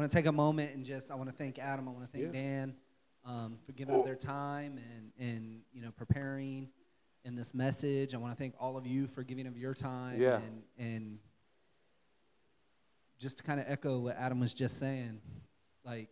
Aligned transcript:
want 0.00 0.10
to 0.10 0.16
take 0.16 0.26
a 0.26 0.32
moment 0.32 0.74
and 0.74 0.82
just 0.82 1.10
I 1.10 1.14
want 1.14 1.28
to 1.28 1.34
thank 1.34 1.58
Adam. 1.58 1.86
I 1.86 1.90
want 1.90 2.04
to 2.04 2.10
thank 2.10 2.34
Yeah. 2.34 2.40
Dan 2.40 2.74
um, 3.26 3.58
for 3.66 3.72
giving 3.72 3.94
up 3.94 4.02
their 4.02 4.16
time 4.16 4.78
and 4.78 5.12
and 5.18 5.60
you 5.74 5.82
know 5.82 5.90
preparing 5.90 6.70
in 7.26 7.34
this 7.34 7.52
message. 7.52 8.14
I 8.14 8.16
want 8.16 8.32
to 8.32 8.38
thank 8.38 8.54
all 8.58 8.78
of 8.78 8.86
you 8.86 9.06
for 9.08 9.22
giving 9.22 9.46
of 9.46 9.58
your 9.58 9.74
time. 9.74 10.18
Yeah. 10.18 10.36
And 10.36 10.62
and 10.78 11.18
just 13.18 13.38
to 13.38 13.44
kind 13.44 13.60
of 13.60 13.66
echo 13.68 13.98
what 13.98 14.16
Adam 14.16 14.40
was 14.40 14.54
just 14.54 14.78
saying, 14.78 15.20
like 15.84 16.08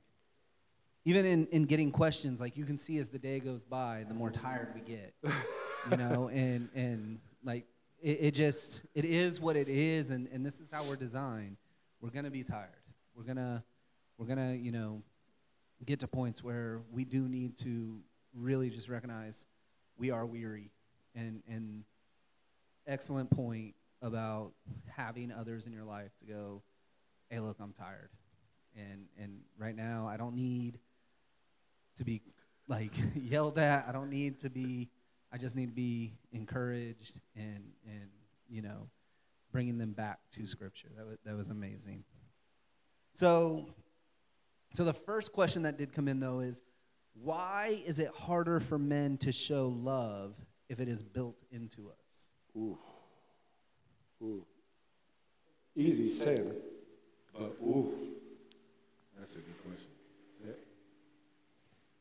even 1.07 1.25
in, 1.25 1.47
in 1.47 1.65
getting 1.65 1.91
questions, 1.91 2.39
like 2.41 2.59
you 2.59 2.67
can 2.67 2.77
see 2.77 2.99
as 2.99 3.09
the 3.09 3.19
day 3.19 3.41
goes 3.41 3.63
by, 3.63 4.05
the 4.07 4.13
more 4.13 4.31
tired 4.31 4.69
we 4.75 4.83
get. 4.83 5.15
you 5.91 5.97
know, 5.97 6.29
and 6.29 6.69
and 6.75 7.21
like 7.43 7.65
it, 8.03 8.19
it 8.21 8.35
just 8.35 8.83
it 8.95 9.07
is 9.07 9.41
what 9.41 9.57
it 9.57 9.69
is 9.69 10.11
and, 10.11 10.29
and 10.31 10.45
this 10.45 10.61
is 10.61 10.71
how 10.71 10.85
we're 10.85 10.97
designed. 10.97 11.57
We're 12.03 12.11
gonna 12.11 12.31
be 12.31 12.43
tired. 12.43 12.69
We're 13.15 13.25
gonna 13.25 13.65
we're 14.19 14.27
gonna, 14.27 14.53
you 14.53 14.73
know, 14.73 15.03
get 15.85 16.01
to 16.01 16.09
points 16.09 16.43
where 16.43 16.81
we 16.93 17.05
do 17.05 17.29
need 17.29 17.57
to 17.59 18.01
really 18.35 18.69
just 18.69 18.89
recognize 18.89 19.47
we 19.97 20.11
are 20.11 20.27
weary 20.27 20.71
and 21.15 21.43
and 21.49 21.85
excellent 22.87 23.31
point 23.31 23.75
about 24.03 24.53
having 24.89 25.33
others 25.33 25.67
in 25.67 25.73
your 25.73 25.85
life 25.85 26.11
to 26.21 26.27
go, 26.27 26.63
hey 27.31 27.41
look, 27.41 27.57
I'm 27.61 27.73
tired. 27.73 28.11
And 28.77 29.07
and 29.21 29.41
right 29.57 29.75
now 29.75 30.07
I 30.09 30.17
don't 30.17 30.35
need 30.35 30.79
to 31.97 32.05
be 32.05 32.23
like 32.67 32.93
yelled 33.15 33.59
at. 33.59 33.87
I 33.89 33.93
don't 33.93 34.11
need 34.11 34.39
to 34.41 34.51
be 34.51 34.89
I 35.33 35.39
just 35.39 35.55
need 35.55 35.67
to 35.67 35.75
be 35.75 36.15
encouraged 36.33 37.21
and 37.37 37.73
and 37.87 38.09
you 38.49 38.63
know 38.63 38.89
bringing 39.53 39.79
them 39.79 39.93
back 39.93 40.19
to 40.33 40.47
scripture. 40.47 40.89
That 40.97 41.07
was 41.07 41.19
that 41.25 41.37
was 41.37 41.51
amazing. 41.51 42.05
So 43.13 43.67
so 44.75 44.85
the 44.85 44.93
first 44.93 45.33
question 45.33 45.63
that 45.63 45.77
did 45.79 45.93
come 45.93 46.09
in 46.09 46.21
though 46.21 46.41
is 46.41 46.63
why 47.15 47.81
is 47.85 47.99
it 47.99 48.09
harder 48.15 48.61
for 48.61 48.79
men 48.79 49.17
to 49.19 49.33
show 49.33 49.69
love 49.69 50.35
if 50.69 50.79
it 50.81 50.89
is 50.89 51.03
built 51.03 51.37
into 51.51 51.89
us? 51.89 52.31
Ooh. 52.57 52.79
Ooh. 54.23 54.45
Easy 55.77 56.09
saying, 56.09 56.53
but 57.33 57.57
ooh. 57.63 57.93
That's 59.19 59.33
a 59.33 59.39
good 59.39 59.63
question. 59.65 59.91
Yeah. 60.45 60.53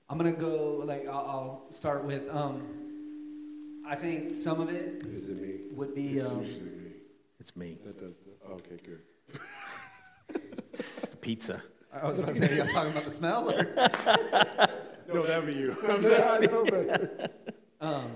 I'm 0.09 0.17
gonna 0.17 0.31
go 0.31 0.81
like 0.85 1.07
I'll, 1.07 1.15
I'll 1.17 1.65
start 1.71 2.03
with 2.03 2.27
um, 2.29 2.61
I 3.87 3.95
think 3.95 4.35
some 4.35 4.59
of 4.61 4.69
it 4.69 5.03
Is 5.05 5.27
it 5.29 5.41
me? 5.41 5.59
would 5.71 5.95
be 5.95 6.17
It's 6.17 6.29
um, 6.31 6.43
usually 6.43 6.65
me. 6.65 6.91
It's 7.39 7.55
me. 7.55 7.77
That 7.85 7.99
does 7.99 8.15
the, 8.17 8.51
okay, 8.53 8.77
good. 8.83 9.01
The 10.73 11.17
pizza. 11.21 11.61
I 12.03 12.07
was 12.07 12.19
about 12.19 12.35
to 12.35 12.47
say, 12.47 12.61
I'm 12.61 12.67
talking 12.69 12.91
about 12.91 13.05
the 13.05 13.11
smell. 13.11 13.49
Or, 13.51 13.63
No, 15.13 15.23
that'd 15.23 15.45
be 15.45 15.53
you. 15.53 15.77
I'm 15.87 16.03
saying, 16.03 16.23
I 16.23 16.39
know, 16.39 16.65
but 16.65 17.55
um, 17.79 18.11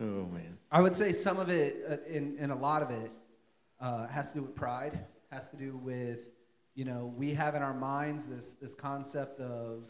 Oh 0.00 0.26
man. 0.26 0.58
I 0.70 0.80
would 0.80 0.96
say 0.96 1.12
some 1.12 1.38
of 1.38 1.48
it, 1.48 1.84
uh, 1.88 1.96
in, 2.10 2.36
in 2.38 2.50
a 2.50 2.56
lot 2.56 2.82
of 2.82 2.90
it, 2.90 3.10
uh, 3.80 4.06
has 4.08 4.32
to 4.32 4.38
do 4.38 4.42
with 4.42 4.54
pride. 4.54 4.98
Has 5.30 5.48
to 5.50 5.56
do 5.56 5.76
with, 5.76 6.28
you 6.74 6.84
know, 6.84 7.12
we 7.16 7.32
have 7.34 7.54
in 7.54 7.62
our 7.62 7.74
minds 7.74 8.26
this 8.26 8.52
this 8.60 8.74
concept 8.74 9.40
of 9.40 9.84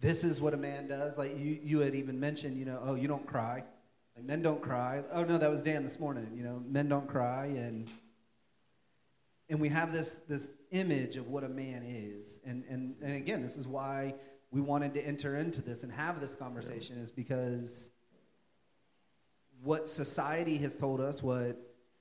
this 0.00 0.24
is 0.24 0.40
what 0.40 0.54
a 0.54 0.56
man 0.56 0.86
does. 0.88 1.18
Like 1.18 1.36
you, 1.36 1.58
you 1.62 1.80
had 1.80 1.94
even 1.94 2.18
mentioned, 2.18 2.56
you 2.56 2.64
know, 2.64 2.80
oh, 2.82 2.94
you 2.94 3.08
don't 3.08 3.26
cry. 3.26 3.64
Like 4.16 4.24
men 4.24 4.42
don't 4.42 4.62
cry. 4.62 5.02
Oh 5.12 5.24
no, 5.24 5.38
that 5.38 5.50
was 5.50 5.62
Dan 5.62 5.82
this 5.82 5.98
morning. 5.98 6.30
You 6.34 6.44
know, 6.44 6.62
men 6.68 6.88
don't 6.88 7.08
cry, 7.08 7.46
and 7.46 7.88
and 9.48 9.60
we 9.60 9.68
have 9.68 9.92
this 9.92 10.20
this 10.28 10.50
image 10.72 11.16
of 11.16 11.28
what 11.28 11.44
a 11.44 11.48
man 11.48 11.82
is. 11.86 12.40
And 12.44 12.64
and 12.68 12.94
and 13.02 13.16
again, 13.16 13.42
this 13.42 13.56
is 13.56 13.68
why 13.68 14.14
we 14.50 14.60
wanted 14.60 14.94
to 14.94 15.06
enter 15.06 15.36
into 15.36 15.62
this 15.62 15.82
and 15.82 15.92
have 15.92 16.20
this 16.20 16.34
conversation 16.34 16.98
is 16.98 17.10
because 17.10 17.90
what 19.62 19.88
society 19.88 20.58
has 20.58 20.76
told 20.76 21.00
us, 21.00 21.22
what 21.22 21.56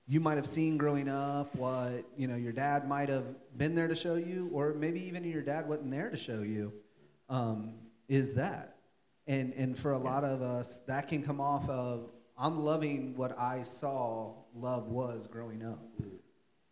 you 0.08 0.20
might 0.20 0.36
have 0.36 0.48
seen 0.48 0.78
growing 0.78 1.08
up, 1.08 1.56
what 1.56 2.04
you 2.18 2.28
know 2.28 2.36
your 2.36 2.52
dad 2.52 2.88
might 2.88 3.10
have 3.10 3.26
been 3.58 3.76
there 3.76 3.88
to 3.88 3.96
show 3.96 4.16
you, 4.16 4.50
or 4.52 4.74
maybe 4.74 5.02
even 5.06 5.24
your 5.24 5.42
dad 5.42 5.68
wasn't 5.68 5.92
there 5.92 6.10
to 6.10 6.18
show 6.18 6.42
you, 6.42 6.74
um, 7.30 7.76
is 8.08 8.34
that. 8.34 8.78
And 9.28 9.54
and 9.54 9.78
for 9.78 9.92
a 9.92 10.00
lot 10.00 10.24
of 10.24 10.42
us, 10.42 10.80
that 10.88 11.08
can 11.08 11.24
come 11.24 11.40
off 11.40 11.70
of 11.70 12.10
I'm 12.38 12.66
loving 12.66 13.16
what 13.16 13.38
I 13.38 13.64
saw 13.64 14.34
love 14.56 14.88
was 14.88 15.28
growing 15.28 15.64
up. 15.64 15.80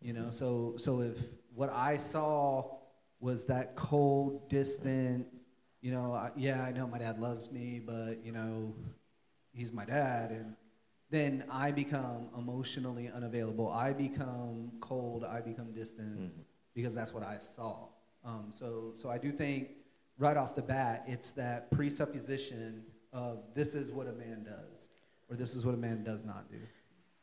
You 0.02 0.12
know, 0.12 0.30
so 0.30 0.74
so 0.76 1.00
if 1.00 1.18
what 1.60 1.70
I 1.74 1.98
saw 1.98 2.64
was 3.20 3.44
that 3.44 3.76
cold, 3.76 4.48
distant, 4.48 5.26
you 5.82 5.90
know, 5.90 6.10
I, 6.14 6.30
yeah, 6.34 6.64
I 6.64 6.72
know 6.72 6.86
my 6.86 6.96
dad 6.96 7.18
loves 7.20 7.52
me, 7.52 7.82
but 7.84 8.24
you 8.24 8.32
know, 8.32 8.74
he's 9.52 9.70
my 9.70 9.84
dad, 9.84 10.30
and 10.30 10.56
then 11.10 11.44
I 11.50 11.70
become 11.70 12.30
emotionally 12.34 13.10
unavailable. 13.14 13.70
I 13.70 13.92
become 13.92 14.72
cold. 14.80 15.22
I 15.22 15.42
become 15.42 15.72
distant 15.74 16.32
because 16.74 16.94
that's 16.94 17.12
what 17.12 17.22
I 17.22 17.36
saw. 17.36 17.88
Um, 18.24 18.46
so, 18.52 18.94
so 18.96 19.10
I 19.10 19.18
do 19.18 19.30
think 19.30 19.68
right 20.16 20.38
off 20.38 20.54
the 20.54 20.62
bat, 20.62 21.04
it's 21.06 21.30
that 21.32 21.70
presupposition 21.70 22.84
of 23.12 23.42
this 23.52 23.74
is 23.74 23.92
what 23.92 24.06
a 24.06 24.12
man 24.12 24.44
does, 24.44 24.88
or 25.28 25.36
this 25.36 25.54
is 25.54 25.66
what 25.66 25.74
a 25.74 25.78
man 25.78 26.04
does 26.04 26.24
not 26.24 26.50
do. 26.50 26.60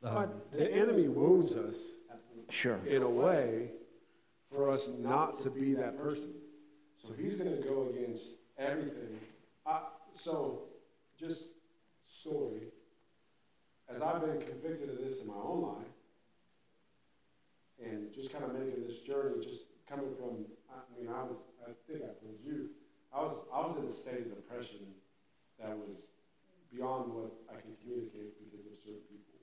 Um, 0.03 0.13
but 0.13 0.51
the 0.51 0.71
enemy 0.71 1.07
wounds 1.07 1.55
us 1.55 1.79
Sure. 2.49 2.79
in 2.85 3.01
a 3.01 3.09
way 3.09 3.71
for 4.51 4.69
us 4.69 4.89
not 4.99 5.39
to 5.39 5.49
be 5.49 5.73
that 5.73 5.97
person. 5.97 6.33
So 7.01 7.13
he's 7.17 7.35
going 7.35 7.55
to 7.55 7.61
go 7.61 7.89
against 7.93 8.25
everything. 8.57 9.19
I, 9.65 9.81
so, 10.15 10.63
just 11.19 11.51
story. 12.07 12.71
As 13.93 14.01
I've 14.01 14.21
been 14.21 14.39
convicted 14.39 14.89
of 14.89 14.97
this 14.97 15.21
in 15.21 15.27
my 15.27 15.35
own 15.35 15.61
life, 15.61 15.87
and 17.83 18.11
just 18.13 18.33
kind 18.33 18.43
of 18.43 18.53
making 18.53 18.87
this 18.87 18.99
journey, 19.01 19.43
just 19.43 19.65
coming 19.87 20.09
from, 20.17 20.45
I 20.69 20.81
mean, 20.97 21.09
I 21.09 21.23
was, 21.23 21.37
I 21.63 21.71
think 21.87 22.03
I 22.03 22.11
told 22.19 22.35
you, 22.43 22.69
I 23.13 23.21
was, 23.21 23.45
I 23.53 23.59
was 23.59 23.77
in 23.77 23.87
a 23.87 23.91
state 23.91 24.27
of 24.27 24.35
depression 24.35 24.79
that 25.59 25.77
was 25.77 26.09
beyond 26.73 27.13
what 27.13 27.31
I 27.47 27.61
can 27.61 27.71
communicate 27.81 28.35
because 28.43 28.65
of 28.65 28.75
certain 28.83 29.05
people 29.07 29.39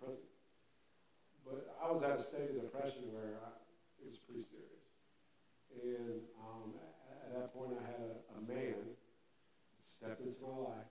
present. 0.00 0.26
But 1.46 1.76
I 1.78 1.90
was 1.90 2.02
at 2.02 2.18
a 2.18 2.22
state 2.22 2.50
of 2.50 2.60
depression 2.60 3.12
where 3.14 3.38
I, 3.38 3.61
pretty 4.32 4.48
serious. 4.48 4.88
And 5.84 6.24
um, 6.40 6.72
at, 6.80 7.28
at 7.28 7.30
that 7.36 7.48
point, 7.52 7.76
I 7.76 7.84
had 7.84 8.00
a, 8.00 8.16
a 8.32 8.40
man 8.48 8.80
stepped 9.84 10.20
into 10.24 10.40
my 10.40 10.72
life. 10.72 10.88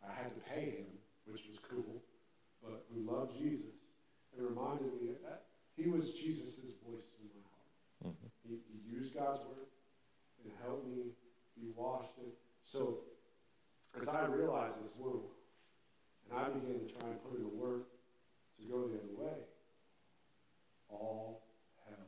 I 0.00 0.12
had 0.16 0.32
to 0.32 0.40
pay 0.48 0.80
him, 0.80 0.88
which 1.28 1.44
was 1.44 1.60
cool, 1.60 2.00
but 2.64 2.88
who 2.88 3.04
loved 3.04 3.36
Jesus 3.36 3.76
and 4.36 4.48
reminded 4.48 4.96
me 4.96 5.12
that 5.24 5.44
he 5.76 5.90
was 5.90 6.12
Jesus' 6.12 6.56
voice 6.88 7.04
in 7.20 7.28
my 7.28 7.44
heart. 7.52 8.16
He, 8.48 8.56
he 8.72 8.96
used 8.96 9.14
God's 9.14 9.44
word 9.44 9.68
and 10.44 10.52
helped 10.64 10.88
me 10.88 11.12
be 11.56 11.68
washed. 11.76 12.16
And 12.18 12.32
so, 12.64 13.04
as 14.00 14.08
I 14.08 14.24
realized 14.24 14.82
this 14.84 14.96
wound, 14.98 15.28
and 16.30 16.38
I 16.38 16.48
began 16.48 16.80
to 16.80 16.88
try 16.88 17.08
and 17.10 17.22
put 17.22 17.36
in 17.36 17.42
the 17.42 17.54
work 17.56 17.88
to 18.60 18.64
go 18.66 18.88
the 18.88 18.96
other 18.96 19.16
way, 19.16 19.36
all 20.88 21.42
hell 21.86 22.06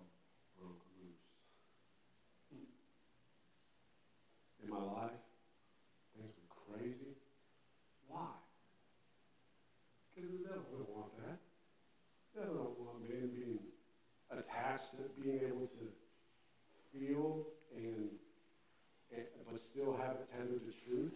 broke 0.59 0.83
loose. 1.01 1.27
In 4.63 4.71
my 4.71 4.83
life, 4.83 5.23
things 6.17 6.33
were 6.39 6.77
crazy. 6.77 7.15
Why? 8.09 8.29
Because 10.15 10.31
the 10.31 10.39
devil 10.39 10.65
don't 10.71 10.91
want 10.91 11.17
that. 11.19 11.39
The 12.35 12.41
devil 12.41 12.55
don't 12.55 12.81
want 12.81 13.09
men 13.09 13.31
being 13.35 13.59
attached 14.73 14.97
to 14.97 15.03
being 15.23 15.41
able 15.47 15.67
to 15.67 15.87
feel 16.93 17.47
and, 17.77 18.09
and 19.15 19.25
but 19.51 19.59
still 19.59 19.97
have 19.97 20.17
it 20.17 20.29
tethered 20.31 20.65
to 20.65 20.73
truth 20.87 21.13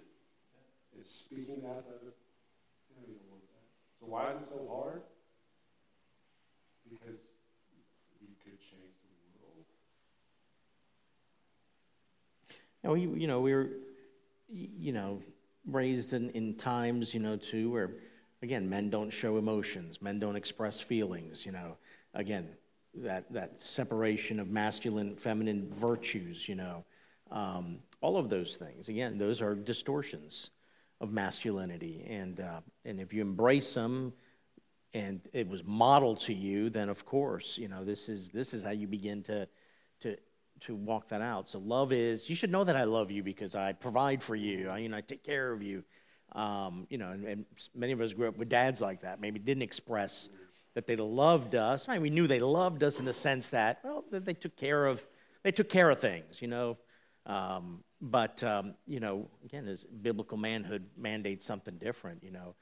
and 0.94 1.04
speaking 1.04 1.62
want 3.30 3.42
that. 3.42 3.66
So 4.00 4.06
why 4.06 4.32
is 4.32 4.42
it 4.42 4.48
so 4.48 4.66
hard? 4.70 5.02
Because 6.88 7.20
we 8.20 8.28
could 8.44 8.58
change 8.60 8.94
the 9.02 9.42
world. 9.42 9.64
You 12.82 12.88
know, 12.88 12.92
we, 12.92 13.20
you 13.20 13.26
know, 13.26 13.40
we 13.40 13.54
were, 13.54 13.70
you 14.48 14.92
know, 14.92 15.20
raised 15.66 16.12
in, 16.12 16.30
in 16.30 16.54
times, 16.54 17.12
you 17.12 17.20
know, 17.20 17.36
too, 17.36 17.70
where, 17.70 17.90
again, 18.42 18.68
men 18.68 18.90
don't 18.90 19.10
show 19.10 19.36
emotions, 19.36 20.00
men 20.00 20.18
don't 20.18 20.36
express 20.36 20.80
feelings, 20.80 21.44
you 21.44 21.52
know. 21.52 21.76
Again, 22.14 22.48
that, 22.98 23.32
that 23.32 23.62
separation 23.62 24.40
of 24.40 24.48
masculine, 24.48 25.16
feminine 25.16 25.68
virtues, 25.70 26.48
you 26.48 26.54
know. 26.54 26.84
Um, 27.30 27.78
all 28.00 28.16
of 28.16 28.28
those 28.28 28.56
things, 28.56 28.88
again, 28.88 29.18
those 29.18 29.42
are 29.42 29.54
distortions 29.54 30.50
of 31.00 31.12
masculinity. 31.12 32.06
And, 32.08 32.40
uh, 32.40 32.60
and 32.84 33.00
if 33.00 33.12
you 33.12 33.20
embrace 33.20 33.74
them 33.74 34.12
and 34.94 35.20
it 35.32 35.48
was 35.48 35.64
modeled 35.64 36.20
to 36.22 36.34
you, 36.34 36.70
then 36.70 36.88
of 36.88 37.04
course, 37.04 37.58
you 37.58 37.68
know, 37.68 37.84
this 37.84 38.08
is, 38.08 38.28
this 38.28 38.54
is 38.54 38.62
how 38.62 38.70
you 38.70 38.86
begin 38.86 39.22
to, 39.24 39.48
to 40.00 40.16
to 40.60 40.74
walk 40.74 41.08
that 41.08 41.20
out. 41.20 41.48
So 41.48 41.58
love 41.58 41.92
is 41.92 42.28
you 42.28 42.36
should 42.36 42.50
know 42.50 42.64
that 42.64 42.76
I 42.76 42.84
love 42.84 43.10
you 43.10 43.22
because 43.22 43.54
I 43.54 43.72
provide 43.72 44.22
for 44.22 44.34
you. 44.34 44.68
I, 44.68 44.78
you 44.78 44.88
know, 44.88 44.96
I 44.96 45.00
take 45.00 45.24
care 45.24 45.52
of 45.52 45.62
you. 45.62 45.84
Um, 46.32 46.86
you 46.90 46.98
know, 46.98 47.10
and, 47.10 47.24
and, 47.24 47.44
many 47.74 47.92
of 47.92 48.00
us 48.00 48.12
grew 48.12 48.28
up 48.28 48.36
with 48.36 48.48
dads 48.48 48.80
like 48.80 49.02
that. 49.02 49.20
Maybe 49.20 49.38
didn't 49.38 49.62
express 49.62 50.28
that 50.76 50.86
they 50.86 50.94
loved 50.94 51.54
us. 51.54 51.88
I 51.88 51.94
mean, 51.94 52.02
we 52.02 52.10
knew 52.10 52.26
they 52.26 52.38
loved 52.38 52.82
us 52.82 52.98
in 52.98 53.06
the 53.06 53.12
sense 53.14 53.48
that 53.48 53.80
well, 53.82 54.04
they 54.12 54.34
took 54.34 54.56
care 54.56 54.84
of 54.84 55.04
they 55.42 55.50
took 55.50 55.70
care 55.70 55.88
of 55.88 55.98
things. 55.98 56.42
You 56.42 56.48
know, 56.48 56.76
um, 57.24 57.82
but 58.00 58.42
um, 58.44 58.74
you 58.86 59.00
know, 59.00 59.26
again, 59.42 59.66
as 59.66 59.84
biblical 59.84 60.36
manhood 60.36 60.84
mandates 60.96 61.46
something 61.46 61.78
different. 61.78 62.22
You 62.22 62.30
know, 62.30 62.54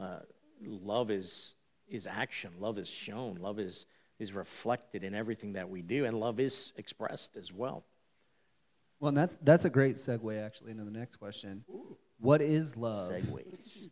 uh, 0.00 0.18
love 0.66 1.12
is 1.12 1.54
is 1.88 2.08
action. 2.08 2.50
Love 2.58 2.76
is 2.76 2.88
shown. 2.88 3.36
Love 3.36 3.60
is 3.60 3.86
is 4.18 4.32
reflected 4.32 5.04
in 5.04 5.14
everything 5.14 5.52
that 5.52 5.70
we 5.70 5.80
do, 5.80 6.04
and 6.06 6.18
love 6.18 6.40
is 6.40 6.72
expressed 6.76 7.36
as 7.36 7.52
well. 7.52 7.84
Well, 8.98 9.12
that's 9.12 9.38
that's 9.42 9.64
a 9.64 9.70
great 9.70 9.94
segue 9.94 10.44
actually 10.44 10.72
into 10.72 10.82
the 10.84 10.90
next 10.90 11.16
question. 11.16 11.64
What 12.18 12.42
is 12.42 12.76
love? 12.76 13.12
Segways, 13.12 13.88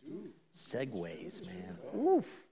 segways, 0.56 1.46
man. 1.46 1.78
Oof. 1.96 2.47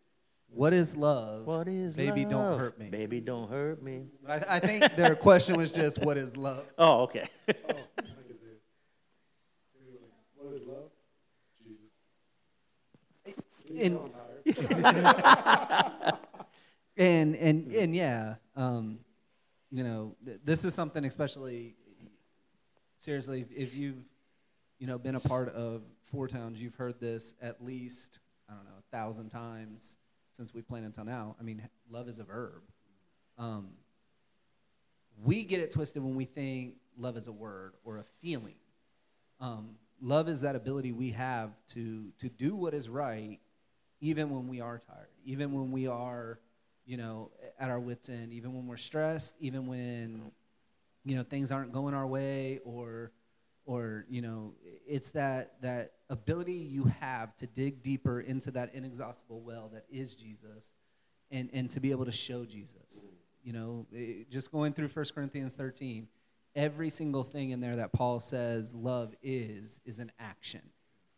What 0.49 0.73
is 0.73 0.97
love? 0.97 1.47
What 1.47 1.69
is 1.69 1.97
Baby, 1.97 2.23
love? 2.23 2.31
don't 2.31 2.59
hurt 2.59 2.79
me. 2.79 2.89
Baby, 2.89 3.21
don't 3.21 3.51
hurt 3.51 3.83
me. 3.83 4.07
I, 4.27 4.43
I 4.49 4.59
think 4.61 4.97
their 4.97 5.15
question 5.15 5.57
was 5.57 5.73
just, 5.73 5.99
what 6.01 6.17
is 6.17 6.37
love? 6.37 6.65
Oh, 6.79 7.03
okay. 7.03 7.29
Oh, 7.49 7.53
look 7.55 8.31
at 8.31 8.41
this. 8.41 8.61
What 10.37 10.55
is 10.55 10.63
love? 10.67 10.91
Jesus. 11.63 11.91
In- 13.81 13.99
and 16.99 17.37
and 17.37 17.73
and 17.73 17.95
yeah, 17.95 18.37
um, 18.55 19.01
you 19.71 19.85
know, 19.85 20.17
th- 20.25 20.41
this 20.45 20.65
is 20.65 20.73
something 20.73 21.05
especially 21.05 21.75
seriously. 22.97 23.43
If, 23.43 23.53
if 23.53 23.75
you've 23.77 24.03
you 24.79 24.87
know 24.87 24.97
been 24.99 25.17
a 25.17 25.21
part 25.21 25.51
of 25.55 25.83
Four 26.11 26.27
Towns, 26.29 26.59
you've 26.61 26.77
heard 26.77 26.99
this 27.01 27.35
at 27.43 27.63
least 27.63 28.19
I 28.49 28.55
don't 28.55 28.65
know 28.65 28.71
a 28.79 28.97
thousand 28.97 29.29
times 29.29 29.99
since 30.37 30.53
we 30.53 30.63
played 30.63 30.85
until 30.85 31.05
now. 31.05 31.35
I 31.41 31.43
mean, 31.43 31.67
love 31.91 32.09
is 32.09 32.19
a 32.19 32.25
verb. 32.25 32.63
Um, 33.39 33.71
we 35.25 35.45
get 35.45 35.61
it 35.61 35.71
twisted 35.71 36.03
when 36.03 36.15
we 36.15 36.25
think 36.25 36.75
love 36.99 37.17
is 37.17 37.27
a 37.27 37.33
word 37.33 37.73
or 37.85 37.99
a 37.99 38.05
feeling. 38.21 38.57
Um, 39.41 39.77
love 40.01 40.29
is 40.29 40.43
that 40.43 40.55
ability 40.57 40.93
we 40.93 41.11
have 41.11 41.51
to 41.69 42.13
to 42.19 42.29
do 42.29 42.55
what 42.55 42.75
is 42.75 42.89
right, 42.89 43.39
even 44.01 44.31
when 44.31 44.49
we 44.49 44.61
are 44.61 44.79
tired, 44.79 45.09
even 45.25 45.53
when 45.53 45.73
we 45.73 45.87
are, 45.87 46.39
you 46.85 46.97
know, 46.97 47.31
at 47.59 47.71
our 47.71 47.81
wits' 47.81 48.09
end, 48.09 48.33
even 48.33 48.55
when 48.55 48.67
we're 48.67 48.77
stressed, 48.77 49.35
even 49.41 49.67
when, 49.67 50.31
you 51.05 51.17
know, 51.17 51.23
things 51.23 51.51
aren't 51.51 51.73
going 51.73 51.95
our 51.95 52.07
way, 52.07 52.61
or, 52.65 53.11
or 53.67 54.07
you 54.09 54.23
know, 54.23 54.55
it's 54.87 55.11
that 55.11 55.61
that 55.63 55.93
ability 56.09 56.55
you 56.55 56.85
have 56.85 57.37
to 57.37 57.47
dig 57.47 57.83
deeper 57.83 58.21
into 58.21 58.51
that 58.53 58.75
inexhaustible 58.75 59.41
well 59.41 59.69
that 59.75 59.85
is 59.91 60.15
Jesus, 60.15 60.73
and 61.31 61.51
and 61.53 61.69
to 61.71 61.81
be 61.81 61.91
able 61.91 62.05
to 62.07 62.13
show 62.13 62.45
Jesus. 62.45 63.05
You 63.43 63.53
know, 63.53 63.87
it- 63.93 64.31
just 64.31 64.51
going 64.51 64.73
through 64.73 64.89
1 64.89 65.05
Corinthians 65.15 65.55
13, 65.55 66.09
every 66.57 66.91
single 66.91 67.23
thing 67.23 67.51
in 67.51 67.61
there 67.61 67.77
that 67.77 67.93
Paul 67.93 68.19
says 68.19 68.75
love 68.75 69.15
is, 69.23 69.81
is 69.85 69.99
an 70.01 70.11
action. 70.19 70.63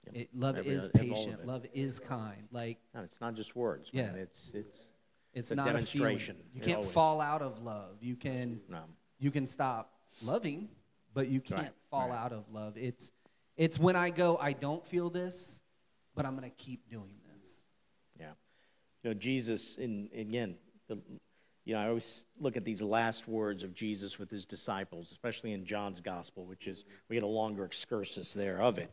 Yep. 0.07 0.17
It, 0.17 0.29
love 0.35 0.57
Every- 0.59 0.73
is 0.73 0.89
every- 0.95 1.11
all 1.11 1.17
of 1.19 1.25
patient. 1.25 1.47
Love 1.47 1.67
is 1.73 1.99
kind. 2.01 2.49
Like, 2.51 2.79
No, 2.95 3.01
it's 3.03 3.21
not 3.21 3.35
just 3.35 3.55
words. 3.57 3.89
Yeah. 3.93 4.09
Man. 4.13 4.17
It's 4.17 4.51
it's 4.55 4.89
it's 5.35 5.51
a 5.51 5.55
not 5.55 5.67
demonstration. 5.67 6.37
A 6.37 6.39
feeling. 6.39 6.51
You 6.55 6.61
can't 6.63 6.77
always- 6.79 6.93
fall 6.93 7.21
out 7.21 7.41
of 7.43 7.63
love. 7.63 8.03
You 8.03 8.17
can, 8.17 8.61
no. 8.69 8.83
you 9.19 9.31
can 9.31 9.47
stop 9.47 9.93
loving, 10.23 10.69
but 11.19 11.27
you 11.29 11.41
can't 11.41 11.61
Right, 11.63 11.73
fall 11.91 12.11
right. 12.11 12.17
out 12.17 12.33
of 12.33 12.45
love. 12.53 12.75
It's, 12.77 13.11
it's 13.57 13.77
when 13.77 13.97
I 13.97 14.11
go, 14.11 14.39
I 14.41 14.53
don't 14.53 14.87
feel 14.87 15.11
this, 15.11 15.59
but 16.15 16.25
I'm 16.25 16.37
going 16.37 16.49
to 16.49 16.57
keep 16.57 16.89
doing 16.89 17.17
this. 17.35 17.65
Yeah. 18.21 18.31
You 19.03 19.11
know, 19.11 19.15
Jesus, 19.15 19.79
in, 19.79 20.09
again, 20.17 20.55
the, 20.87 20.99
you 21.65 21.75
know, 21.75 21.81
I 21.81 21.89
always 21.89 22.25
look 22.39 22.57
at 22.57 22.65
these 22.65 22.83
last 22.83 23.27
words 23.27 23.65
of 23.65 23.75
Jesus 23.75 24.17
with 24.17 24.31
his 24.31 24.47
disciples, 24.47 25.11
especially 25.11 25.55
in 25.55 25.65
John's 25.65 26.01
gospel, 26.01 26.45
which 26.45 26.69
is, 26.69 26.85
we 27.09 27.17
get 27.17 27.25
a 27.25 27.27
longer 27.27 27.65
excursus 27.65 28.33
there 28.33 28.63
of 28.63 28.79
it. 28.79 28.93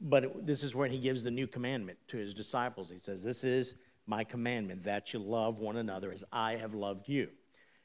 But 0.00 0.22
it- 0.26 0.46
this 0.46 0.62
is 0.62 0.76
when 0.76 0.92
he 0.92 1.00
gives 1.00 1.24
the 1.24 1.32
new 1.32 1.48
commandment 1.48 1.98
to 2.06 2.18
his 2.18 2.34
disciples. 2.34 2.88
He 2.88 2.98
says, 3.00 3.24
This 3.24 3.42
is 3.42 3.74
my 4.06 4.22
commandment, 4.22 4.84
that 4.84 5.12
you 5.12 5.18
love 5.18 5.58
one 5.58 5.76
another 5.76 6.12
as 6.12 6.22
I 6.30 6.54
have 6.54 6.72
loved 6.72 7.08
you. 7.08 7.30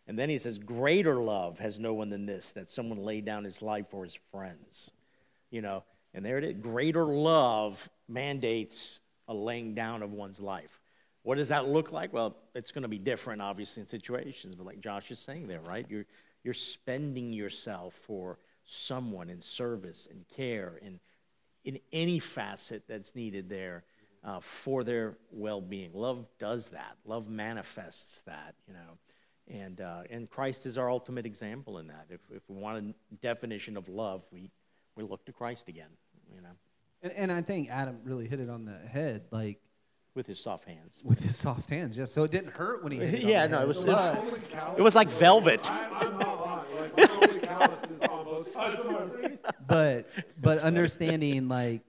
And 0.07 0.19
then 0.19 0.29
he 0.29 0.37
says, 0.37 0.59
Greater 0.59 1.21
love 1.21 1.59
has 1.59 1.79
no 1.79 1.93
one 1.93 2.09
than 2.09 2.25
this, 2.25 2.51
that 2.53 2.69
someone 2.69 2.99
lay 2.99 3.21
down 3.21 3.43
his 3.43 3.61
life 3.61 3.87
for 3.87 4.03
his 4.03 4.17
friends. 4.31 4.91
You 5.49 5.61
know, 5.61 5.83
and 6.13 6.25
there 6.25 6.37
it 6.37 6.43
is. 6.43 6.55
Greater 6.61 7.05
love 7.05 7.89
mandates 8.07 8.99
a 9.27 9.33
laying 9.33 9.73
down 9.75 10.03
of 10.03 10.11
one's 10.11 10.39
life. 10.39 10.79
What 11.23 11.37
does 11.37 11.47
that 11.49 11.67
look 11.67 11.91
like? 11.91 12.11
Well, 12.11 12.35
it's 12.53 12.71
going 12.71 12.81
to 12.81 12.89
be 12.89 12.97
different, 12.99 13.41
obviously, 13.41 13.81
in 13.81 13.87
situations. 13.87 14.55
But 14.55 14.65
like 14.65 14.81
Josh 14.81 15.09
is 15.09 15.19
saying 15.19 15.47
there, 15.47 15.61
right? 15.61 15.85
You're 15.89 16.05
you're 16.43 16.53
spending 16.53 17.31
yourself 17.31 17.93
for 17.93 18.37
someone 18.65 19.29
in 19.29 19.41
service 19.41 20.07
and 20.11 20.27
care 20.27 20.79
and 20.83 20.99
in 21.63 21.79
any 21.93 22.19
facet 22.19 22.83
that's 22.87 23.15
needed 23.15 23.47
there 23.47 23.85
uh, 24.25 24.41
for 24.41 24.83
their 24.83 25.17
well-being. 25.31 25.91
Love 25.93 26.25
does 26.37 26.69
that. 26.69 26.97
Love 27.05 27.29
manifests 27.29 28.19
that. 28.21 28.55
You 28.67 28.73
know. 28.73 28.97
And, 29.47 29.81
uh, 29.81 30.03
and 30.09 30.29
Christ 30.29 30.65
is 30.65 30.77
our 30.77 30.89
ultimate 30.89 31.25
example 31.25 31.77
in 31.79 31.87
that. 31.87 32.05
If, 32.09 32.21
if 32.33 32.43
we 32.49 32.55
want 32.55 32.95
a 33.11 33.15
definition 33.15 33.75
of 33.75 33.89
love, 33.89 34.23
we, 34.31 34.49
we 34.95 35.03
look 35.03 35.25
to 35.25 35.33
Christ 35.33 35.67
again, 35.67 35.89
you 36.33 36.41
know, 36.41 36.49
And, 37.01 37.11
and 37.13 37.31
I 37.31 37.41
think 37.41 37.69
Adam 37.69 37.99
really 38.05 38.27
hit 38.27 38.39
it 38.39 38.49
on 38.49 38.63
the 38.65 38.77
head, 38.87 39.23
like 39.31 39.59
with 40.15 40.27
his 40.27 40.39
soft 40.39 40.65
hands. 40.67 41.01
with 41.03 41.19
his 41.19 41.35
soft 41.35 41.69
hands. 41.69 41.97
Yes, 41.97 42.11
so 42.11 42.23
it 42.23 42.31
didn't 42.31 42.51
hurt 42.53 42.83
when 42.83 42.91
he 42.93 42.99
hit 42.99 43.15
it. 43.15 43.23
Yeah, 43.23 43.47
the 43.47 43.51
no, 43.51 43.57
head, 43.57 43.63
it 43.65 43.67
was- 43.67 43.83
it 43.83 43.87
was- 43.87 44.43
It 44.77 44.81
was 44.81 44.95
like 44.95 45.09
velvet. 45.09 45.69
I, 45.69 45.87
I'm 45.89 46.17
not 46.19 46.39
lying. 46.45 46.79
Like, 46.79 46.97
my 46.97 47.15
only 47.27 47.39
calluses 47.41 48.01
on 48.03 48.25
both 48.25 48.47
sides 48.47 48.79
of 48.83 48.91
my 48.91 49.05
brain. 49.05 49.39
but 49.67 50.09
but 50.41 50.59
understanding 50.59 51.47
like 51.49 51.81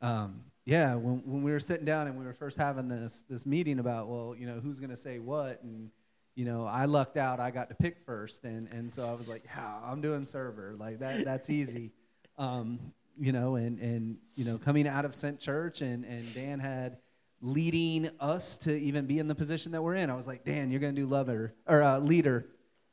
um 0.00 0.42
yeah 0.64 0.94
when, 0.94 1.18
when 1.24 1.42
we 1.42 1.50
were 1.52 1.60
sitting 1.60 1.84
down 1.84 2.06
and 2.06 2.18
we 2.18 2.24
were 2.24 2.32
first 2.32 2.56
having 2.58 2.88
this 2.88 3.22
this 3.28 3.44
meeting 3.46 3.78
about 3.78 4.08
well 4.08 4.34
you 4.36 4.46
know 4.46 4.58
who's 4.60 4.78
going 4.80 4.90
to 4.90 4.96
say 4.96 5.18
what 5.18 5.62
and 5.62 5.90
you 6.34 6.44
know 6.44 6.66
i 6.66 6.84
lucked 6.84 7.16
out 7.16 7.40
i 7.40 7.50
got 7.50 7.68
to 7.68 7.74
pick 7.74 7.98
first 8.04 8.44
and 8.44 8.68
and 8.68 8.92
so 8.92 9.06
i 9.06 9.12
was 9.12 9.28
like 9.28 9.42
yeah 9.44 9.78
i'm 9.84 10.00
doing 10.00 10.24
server 10.24 10.74
like 10.78 10.98
that 10.98 11.24
that's 11.24 11.50
easy 11.50 11.92
um 12.38 12.78
you 13.18 13.32
know 13.32 13.56
and 13.56 13.78
and 13.78 14.16
you 14.34 14.44
know 14.44 14.56
coming 14.58 14.86
out 14.88 15.04
of 15.04 15.14
Sent 15.14 15.38
church 15.38 15.82
and 15.82 16.04
and 16.04 16.34
dan 16.34 16.58
had 16.58 16.98
leading 17.40 18.08
us 18.20 18.56
to 18.56 18.74
even 18.74 19.06
be 19.06 19.18
in 19.18 19.28
the 19.28 19.34
position 19.34 19.72
that 19.72 19.82
we're 19.82 19.96
in 19.96 20.08
i 20.10 20.14
was 20.14 20.26
like 20.26 20.44
dan 20.44 20.70
you're 20.70 20.80
going 20.80 20.94
to 20.94 21.00
do 21.00 21.06
lover 21.06 21.54
or 21.66 21.82
uh, 21.82 21.98
leader 21.98 22.46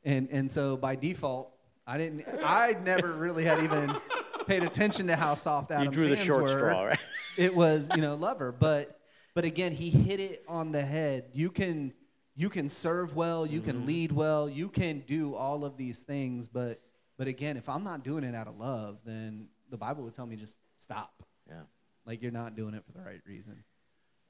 and 0.04 0.28
and 0.30 0.50
so 0.50 0.76
by 0.76 0.96
default 0.96 1.52
I 1.90 1.98
didn't. 1.98 2.24
I 2.44 2.76
never 2.84 3.08
really 3.14 3.44
had 3.44 3.64
even 3.64 3.92
paid 4.46 4.62
attention 4.62 5.08
to 5.08 5.16
how 5.16 5.34
soft 5.34 5.72
Adam's 5.72 5.96
You 5.96 6.02
drew 6.02 6.08
the 6.08 6.14
hands 6.14 6.26
short 6.26 6.42
were. 6.42 6.48
straw, 6.48 6.84
right? 6.84 6.98
It 7.36 7.52
was, 7.54 7.88
you 7.96 8.02
know, 8.02 8.14
lover, 8.14 8.52
but 8.52 9.00
but 9.34 9.44
again, 9.44 9.72
he 9.72 9.90
hit 9.90 10.20
it 10.20 10.44
on 10.46 10.70
the 10.70 10.82
head. 10.82 11.30
You 11.32 11.50
can 11.50 11.92
you 12.36 12.48
can 12.48 12.68
serve 12.70 13.14
well, 13.16 13.46
you 13.46 13.60
Mm-hmm. 13.60 13.70
can 13.70 13.86
lead 13.86 14.12
well, 14.12 14.48
you 14.48 14.68
can 14.68 15.00
do 15.06 15.34
all 15.34 15.64
of 15.64 15.76
these 15.76 15.98
things, 16.00 16.48
but 16.48 16.80
but 17.16 17.28
again, 17.28 17.58
if 17.58 17.68
I'm 17.68 17.84
not 17.84 18.02
doing 18.02 18.24
it 18.24 18.34
out 18.34 18.48
of 18.48 18.56
love, 18.58 18.98
then 19.04 19.48
the 19.68 19.76
Bible 19.76 20.04
would 20.04 20.14
tell 20.14 20.24
me 20.26 20.36
just 20.36 20.56
stop. 20.78 21.22
Yeah. 21.46 21.62
Like 22.06 22.22
you're 22.22 22.32
not 22.32 22.56
doing 22.56 22.72
it 22.72 22.82
for 22.86 22.92
the 22.92 23.02
right 23.04 23.20
reason. 23.26 23.62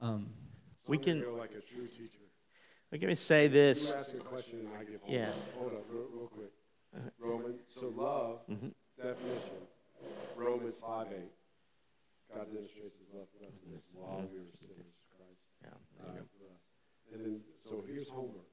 Um, 0.01 0.33
We 0.87 0.97
can- 0.97 1.21
feel 1.21 1.33
like 1.37 1.51
a 1.51 1.61
true 1.61 1.87
teacher. 1.87 2.17
Let 2.91 3.01
me 3.03 3.15
say 3.15 3.47
this. 3.47 3.87
You 3.89 3.95
ask 3.95 4.13
a 4.13 4.17
question 4.17 4.59
and 4.59 4.75
I 4.77 4.83
give. 4.83 4.99
Hold 5.01 5.13
Yeah. 5.13 5.29
Up, 5.29 5.35
hold 5.55 5.73
up, 5.73 5.85
real, 5.89 6.07
real 6.11 6.27
quick. 6.27 6.51
Roman. 7.17 7.59
So 7.69 7.87
love 7.87 8.45
Mhm. 8.49 8.73
definition. 8.97 9.67
Romans 10.35 10.77
five 10.79 11.07
eight. 11.13 11.31
God 12.35 12.51
demonstrates 12.51 12.97
His 12.99 13.07
love 13.13 13.27
for 13.29 13.45
us 13.45 13.53
in 13.63 13.71
this 13.71 13.83
while 13.93 14.27
we 14.27 14.39
were 14.39 14.51
sinners. 14.59 14.91
Christ 15.15 15.39
Yeah, 15.63 15.69
there 16.13 16.25
And 17.13 17.25
then, 17.25 17.39
so 17.61 17.83
here's 17.87 18.09
homework. 18.09 18.47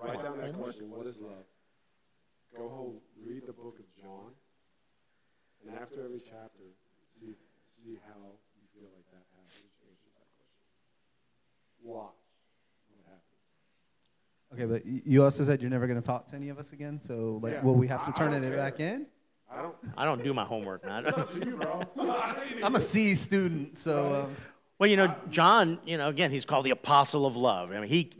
Write 0.00 0.22
down 0.22 0.38
that 0.38 0.54
question. 0.54 0.90
What 0.90 1.06
is 1.06 1.16
love? 1.18 1.44
Go 2.56 2.68
home, 2.68 2.94
read 3.26 3.42
the 3.46 3.52
book 3.52 3.78
of 3.80 3.86
John, 4.02 4.32
and 5.66 5.74
after 5.76 6.04
every 6.04 6.20
chapter, 6.24 6.62
see 7.20 7.34
see 7.68 7.98
how 8.06 8.20
you 8.56 8.64
feel 8.74 8.88
like 8.94 9.04
that 9.12 9.24
passage 9.34 9.66
answers 9.82 10.12
that 10.16 10.28
question. 10.30 10.46
Watch 11.82 12.14
what 12.90 13.04
happens. 13.08 14.52
okay, 14.54 14.64
but 14.64 14.86
you 15.06 15.24
also 15.24 15.44
said 15.44 15.60
you're 15.60 15.70
never 15.70 15.86
going 15.86 16.00
to 16.00 16.06
talk 16.06 16.28
to 16.28 16.36
any 16.36 16.48
of 16.50 16.58
us 16.58 16.72
again. 16.72 17.00
So 17.00 17.40
like, 17.42 17.54
Yeah. 17.54 17.62
will 17.64 17.74
we 17.74 17.88
have 17.88 18.00
to 18.04 18.06
I- 18.06 18.10
I 18.10 18.12
turn 18.12 18.30
don't 18.32 18.44
it 18.44 18.48
care. 18.48 18.56
back 18.58 18.80
in? 18.80 19.06
I 19.50 19.62
don't. 19.62 19.76
I 19.96 20.04
don't 20.04 20.22
do 20.24 20.32
my 20.34 20.44
homework, 20.44 20.84
man. 20.84 21.04
It's 21.06 21.18
up 21.18 21.30
to 21.30 21.38
you, 21.38 21.56
bro. 21.56 21.82
I'm 22.62 22.76
a 22.76 22.80
C 22.80 23.14
student, 23.14 23.76
so. 23.78 24.26
Um, 24.26 24.36
Well, 24.78 24.90
you 24.90 24.96
know, 24.96 25.14
John, 25.30 25.78
you 25.86 25.96
know, 25.96 26.08
again, 26.08 26.30
he's 26.30 26.44
called 26.44 26.66
the 26.66 26.70
apostle 26.70 27.26
of 27.26 27.36
love. 27.36 27.72
I 27.72 27.80
mean, 27.80 27.88
he 27.88 28.12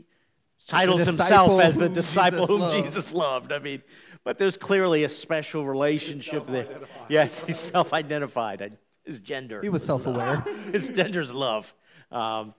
titles 0.65 1.05
himself 1.05 1.61
as 1.61 1.75
the 1.77 1.85
whom 1.85 1.93
disciple 1.93 2.47
Jesus 2.47 2.73
whom. 2.73 2.83
Jesus 2.83 3.13
loved. 3.13 3.51
I 3.51 3.59
mean, 3.59 3.83
but 4.23 4.37
there's 4.37 4.57
clearly 4.57 5.03
a 5.03 5.09
special 5.09 5.65
relationship 5.65 6.47
there. 6.47 6.67
Yes, 7.09 7.43
he's 7.43 7.59
self-identified. 7.59 8.77
His 9.05 9.19
gender. 9.21 9.61
He 9.61 9.69
was 9.69 9.85
self-aware. 9.85 10.43
his 10.73 10.89
gender's 10.89 11.31
love. 11.31 11.73
Um, 12.11 12.53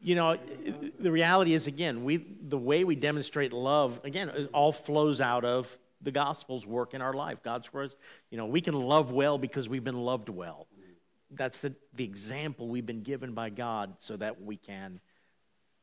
you 0.00 0.14
know, 0.14 0.36
the 0.98 1.12
reality 1.12 1.54
is 1.54 1.66
again, 1.66 2.04
we 2.04 2.16
the 2.16 2.58
way 2.58 2.82
we 2.82 2.96
demonstrate 2.96 3.52
love 3.52 4.00
again 4.04 4.28
it 4.28 4.50
all 4.52 4.72
flows 4.72 5.20
out 5.20 5.44
of 5.44 5.78
the 6.02 6.10
gospel's 6.10 6.66
work 6.66 6.94
in 6.94 7.02
our 7.02 7.12
life. 7.12 7.42
God's 7.42 7.72
words. 7.72 7.96
You 8.30 8.38
know, 8.38 8.46
we 8.46 8.60
can 8.60 8.74
love 8.74 9.12
well 9.12 9.38
because 9.38 9.68
we've 9.68 9.84
been 9.84 10.00
loved 10.00 10.28
well. 10.28 10.66
That's 11.30 11.58
the 11.58 11.74
the 11.94 12.04
example 12.04 12.68
we've 12.68 12.86
been 12.86 13.02
given 13.02 13.34
by 13.34 13.50
God, 13.50 13.94
so 13.98 14.16
that 14.16 14.40
we 14.40 14.56
can, 14.56 15.00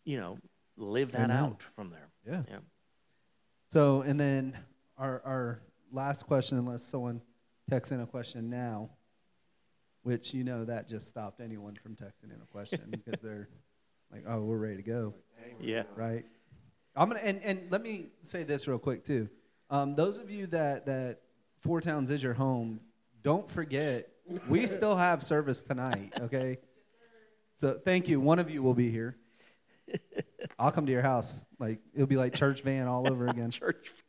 you 0.04 0.18
know, 0.18 0.38
live 0.78 1.12
that 1.12 1.26
Amen. 1.26 1.38
out 1.38 1.64
from 1.76 1.92
there. 1.92 2.10
Yeah. 2.28 2.44
Yeah. 2.50 2.58
So, 3.72 4.02
and 4.02 4.20
then 4.20 4.58
our, 4.98 5.22
our 5.26 5.62
last 5.92 6.24
question, 6.28 6.58
unless 6.58 6.84
someone 6.84 7.22
texts 7.70 7.92
in 7.92 8.00
a 8.00 8.06
question 8.06 8.50
now, 8.50 8.90
which 10.04 10.34
you 10.34 10.44
know 10.44 10.66
that 10.66 10.88
just 10.88 11.08
stopped 11.08 11.42
anyone 11.42 11.76
from 11.82 11.96
texting 11.96 12.26
in 12.26 12.40
a 12.42 12.46
question 12.52 12.80
because 12.90 13.20
they're 13.22 13.50
like, 14.12 14.24
oh, 14.28 14.42
we're 14.42 14.58
ready 14.58 14.78
to 14.78 14.84
go, 14.84 15.14
Yeah. 15.60 15.84
right? 15.96 16.26
I'm 16.96 17.10
gonna 17.10 17.20
and, 17.22 17.42
and 17.44 17.64
let 17.72 17.82
me 17.82 18.08
say 18.24 18.44
this 18.44 18.68
real 18.68 18.80
quick 18.80 19.04
too. 19.04 19.28
Um, 19.70 19.96
those 19.96 20.18
of 20.18 20.30
you 20.30 20.48
that 20.48 20.86
that 20.86 21.20
Four 21.60 21.82
Towns 21.82 22.10
is 22.10 22.24
your 22.24 22.34
home, 22.34 22.80
don't 23.24 23.50
forget 23.50 24.08
we 24.48 24.66
still 24.68 24.96
have 24.96 25.24
service 25.24 25.62
tonight. 25.62 26.14
Okay, 26.20 26.58
so 27.60 27.80
thank 27.84 28.08
you. 28.08 28.20
One 28.20 28.40
of 28.40 28.50
you 28.50 28.64
will 28.64 28.74
be 28.74 28.90
here. 28.90 29.18
I'll 30.58 30.72
come 30.72 30.86
to 30.86 30.92
your 30.92 31.02
house. 31.02 31.44
Like 31.60 31.80
it'll 31.94 32.08
be 32.08 32.18
like 32.18 32.34
church 32.34 32.62
van 32.62 32.88
all 32.88 33.10
over 33.10 33.28
again. 33.28 33.52
Church. 33.52 33.92
Van. 33.92 34.06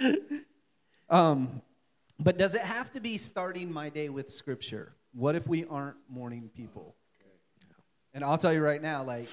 um, 1.10 1.62
but 2.18 2.38
does 2.38 2.54
it 2.54 2.62
have 2.62 2.90
to 2.92 3.00
be 3.00 3.18
starting 3.18 3.72
my 3.72 3.88
day 3.88 4.08
with 4.08 4.30
scripture? 4.30 4.94
What 5.12 5.34
if 5.34 5.46
we 5.46 5.64
aren't 5.66 5.96
morning 6.08 6.50
people? 6.54 6.94
And 8.12 8.24
I'll 8.24 8.38
tell 8.38 8.52
you 8.52 8.62
right 8.62 8.82
now, 8.82 9.02
like, 9.02 9.28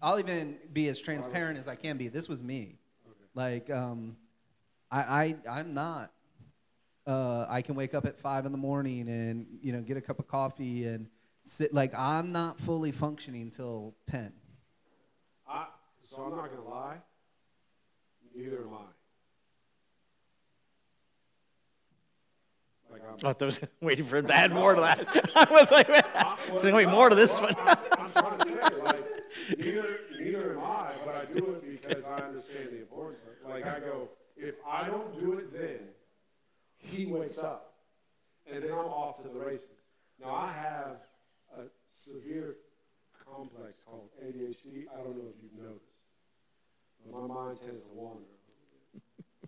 I'll 0.00 0.18
even 0.18 0.56
be 0.72 0.88
as 0.88 1.00
transparent 1.00 1.58
as 1.58 1.68
I 1.68 1.74
can 1.74 1.96
be. 1.96 2.08
This 2.08 2.28
was 2.28 2.42
me. 2.42 2.76
Like, 3.34 3.70
um, 3.70 4.16
I, 4.90 5.00
I, 5.00 5.58
I'm 5.58 5.74
not. 5.74 6.12
Uh, 7.06 7.44
I 7.48 7.60
can 7.62 7.74
wake 7.74 7.92
up 7.94 8.06
at 8.06 8.18
five 8.18 8.46
in 8.46 8.52
the 8.52 8.58
morning 8.58 9.08
and 9.08 9.46
you 9.60 9.72
know 9.72 9.82
get 9.82 9.96
a 9.96 10.00
cup 10.00 10.18
of 10.18 10.26
coffee 10.26 10.86
and 10.86 11.06
sit. 11.44 11.74
Like, 11.74 11.92
I'm 11.94 12.32
not 12.32 12.58
fully 12.58 12.92
functioning 12.92 13.42
until 13.42 13.94
ten. 14.06 14.32
I, 15.46 15.66
so 16.08 16.22
I'm 16.22 16.36
not 16.36 16.50
gonna 16.50 16.68
lie. 16.68 16.96
Neither 18.34 18.62
am 18.62 18.74
I. 18.74 18.78
Like 22.90 23.02
I'm, 23.24 23.36
I 23.40 23.44
was 23.44 23.60
waiting 23.80 24.04
for 24.04 24.16
him 24.18 24.26
to 24.28 24.34
add 24.34 24.52
more 24.52 24.74
to 24.74 24.80
that. 24.80 25.30
I 25.34 25.52
was 25.52 25.70
like, 25.70 25.90
I- 25.90 26.36
"There's 26.60 26.72
wait 26.74 26.88
more 26.88 27.08
to 27.10 27.16
this 27.16 27.38
one. 27.40 27.54
I'm, 27.58 27.76
I'm 27.98 28.10
trying 28.12 28.38
to 28.38 28.46
say, 28.46 28.60
like, 28.82 29.04
neither, 29.58 30.00
neither 30.18 30.52
am 30.52 30.64
I, 30.64 30.92
but 31.04 31.14
I 31.16 31.24
do 31.26 31.50
it 31.56 31.82
because 31.82 32.04
I 32.04 32.18
understand 32.20 32.68
the 32.70 32.78
importance 32.80 33.20
of 33.26 33.50
it. 33.50 33.52
Like, 33.52 33.66
I 33.66 33.80
go, 33.80 34.08
if 34.36 34.54
I 34.66 34.86
don't 34.86 35.18
do 35.18 35.34
it 35.34 35.52
then, 35.52 35.80
he 36.94 37.06
wakes 37.06 37.38
up, 37.38 37.74
and 38.50 38.62
then 38.62 38.72
I'm 38.72 38.86
off 38.86 39.22
to 39.22 39.28
the 39.28 39.38
races. 39.38 39.68
Now, 40.20 40.34
I 40.34 40.52
have 40.52 40.96
a 41.58 41.62
severe 41.94 42.56
complex 43.26 43.74
called 43.86 44.10
ADHD. 44.22 44.84
I 44.92 45.02
don't 45.02 45.16
know 45.16 45.28
if 45.28 45.42
you've 45.42 45.60
noticed, 45.60 45.86
but 47.04 47.20
my 47.20 47.34
mind 47.34 47.58
tends 47.60 47.82
to 47.82 47.88
wander 47.92 48.22
a 48.22 48.26
little 48.26 48.46
bit. 48.92 49.02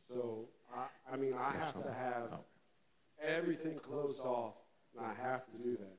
So, 0.08 0.48
I, 0.74 0.86
I 1.12 1.16
mean, 1.16 1.34
I 1.34 1.52
have 1.52 1.80
to 1.82 1.92
have 1.92 2.40
everything 3.22 3.78
closed 3.78 4.20
off, 4.20 4.54
and 4.96 5.06
I 5.06 5.14
have 5.14 5.44
to 5.46 5.58
do 5.62 5.76
that. 5.76 5.96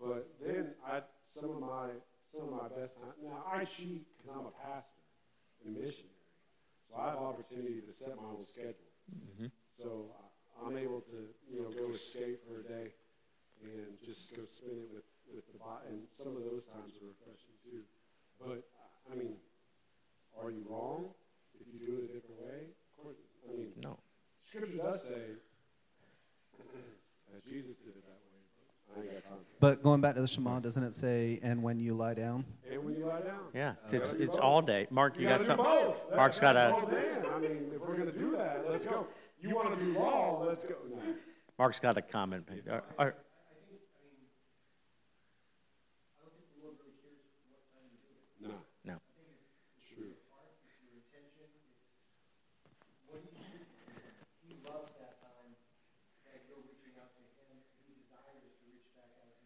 But 0.00 0.28
then 0.44 0.72
I 0.86 1.02
some 1.28 1.50
of 1.50 1.60
my 1.60 1.88
some 2.32 2.48
of 2.48 2.52
my 2.52 2.68
best 2.68 2.96
time. 2.96 3.12
Now 3.22 3.44
I 3.46 3.64
cheat 3.64 4.06
because 4.16 4.32
I'm 4.32 4.46
a 4.46 4.54
pastor 4.64 5.02
and 5.64 5.76
a 5.76 5.78
missionary, 5.78 6.24
so 6.88 6.96
I 6.96 7.10
have 7.10 7.18
opportunity 7.18 7.82
to 7.84 7.92
set 7.92 8.16
my 8.16 8.28
own 8.32 8.44
schedule. 8.48 8.88
Mm-hmm. 9.12 9.46
So 9.76 10.10
I, 10.16 10.29
I'm 10.70 10.78
able 10.78 11.00
to 11.00 11.18
you 11.50 11.62
know 11.62 11.68
go 11.74 11.92
escape 11.92 12.38
for 12.46 12.60
a 12.60 12.62
day 12.62 12.94
and 13.64 13.98
just 14.06 14.30
go 14.36 14.42
spend 14.46 14.78
it 14.78 14.88
with 14.94 15.02
with 15.34 15.42
the 15.50 15.58
Bible. 15.58 15.82
And 15.90 16.02
some 16.12 16.36
of 16.36 16.44
those 16.46 16.62
times 16.64 16.94
are 17.02 17.10
refreshing 17.10 17.58
too. 17.66 17.82
But 18.38 18.62
I 19.10 19.16
mean, 19.16 19.34
are 20.40 20.50
you 20.50 20.62
wrong 20.70 21.06
if 21.58 21.66
you 21.66 21.84
do 21.84 21.98
it 21.98 22.04
a 22.10 22.14
different 22.14 22.38
way? 22.40 22.70
Of 22.70 23.02
course. 23.02 23.16
I 23.50 23.56
mean, 23.56 23.72
No. 23.82 23.98
Scripture 24.46 24.76
does 24.76 25.02
say 25.02 25.34
that 27.32 27.44
Jesus 27.44 27.78
did 27.78 27.94
it 27.96 28.04
that 28.06 28.20
way, 28.30 28.38
but 28.94 28.98
I 28.98 29.02
ain't 29.02 29.12
got 29.12 29.28
time 29.28 29.38
But 29.58 29.82
going 29.82 30.00
back 30.00 30.14
to 30.14 30.20
the 30.20 30.28
Shema, 30.28 30.60
doesn't 30.60 30.82
it 30.84 30.94
say, 30.94 31.40
"And 31.42 31.64
when 31.64 31.80
you 31.80 31.94
lie 31.94 32.14
down"? 32.14 32.44
And 32.70 32.84
when 32.84 32.94
you 32.96 33.06
lie 33.06 33.22
down, 33.22 33.50
Yeah, 33.54 33.74
You 33.90 33.98
it's 33.98 34.08
gotta 34.10 34.18
do 34.18 34.24
it's 34.24 34.36
both. 34.36 34.44
all 34.44 34.62
day. 34.62 34.86
Mark, 34.90 35.16
you, 35.16 35.22
you, 35.22 35.28
got 35.28 35.44
something? 35.44 35.64
both. 35.64 36.08
That- 36.10 36.16
Mark's 36.16 36.38
got 36.38 36.52
that's 36.54 36.72
a 36.72 36.76
all 36.76 36.86
Dan. 36.86 37.26
I 37.26 37.38
mean, 37.40 37.72
if 37.74 37.80
we're 37.80 37.96
gonna 37.96 38.12
do 38.12 38.36
that, 38.36 38.68
let's 38.70 38.84
go. 38.84 39.06
You 39.40 39.54
want 39.54 39.78
to 39.78 39.84
do 39.84 39.98
law? 39.98 40.44
Let's 40.46 40.62
go. 40.62 40.74
No. 40.90 41.14
Mark's 41.58 41.80
got 41.80 41.96
a 41.96 42.02
comment. 42.02 42.46
Are- 42.68 42.84
are- 42.98 43.14
No. 48.40 48.50
no. 48.84 48.94
True. 49.94 50.12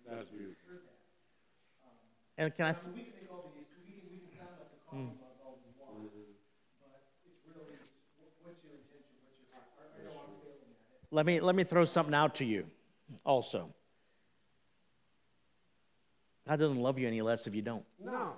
That's 0.09 0.29
beautiful. 0.31 0.55
And 2.37 2.55
can 2.57 2.67
I? 2.67 2.75
Let 11.15 11.27
me 11.27 11.39
let 11.39 11.55
me 11.55 11.63
throw 11.63 11.85
something 11.85 12.13
out 12.15 12.35
to 12.37 12.45
you, 12.45 12.67
also. 13.25 13.73
God 16.49 16.59
doesn't 16.59 16.81
love 16.81 16.99
you 16.99 17.07
any 17.07 17.23
less 17.23 17.47
if 17.47 17.55
you 17.55 17.63
don't. 17.63 17.85
No. 18.05 18.33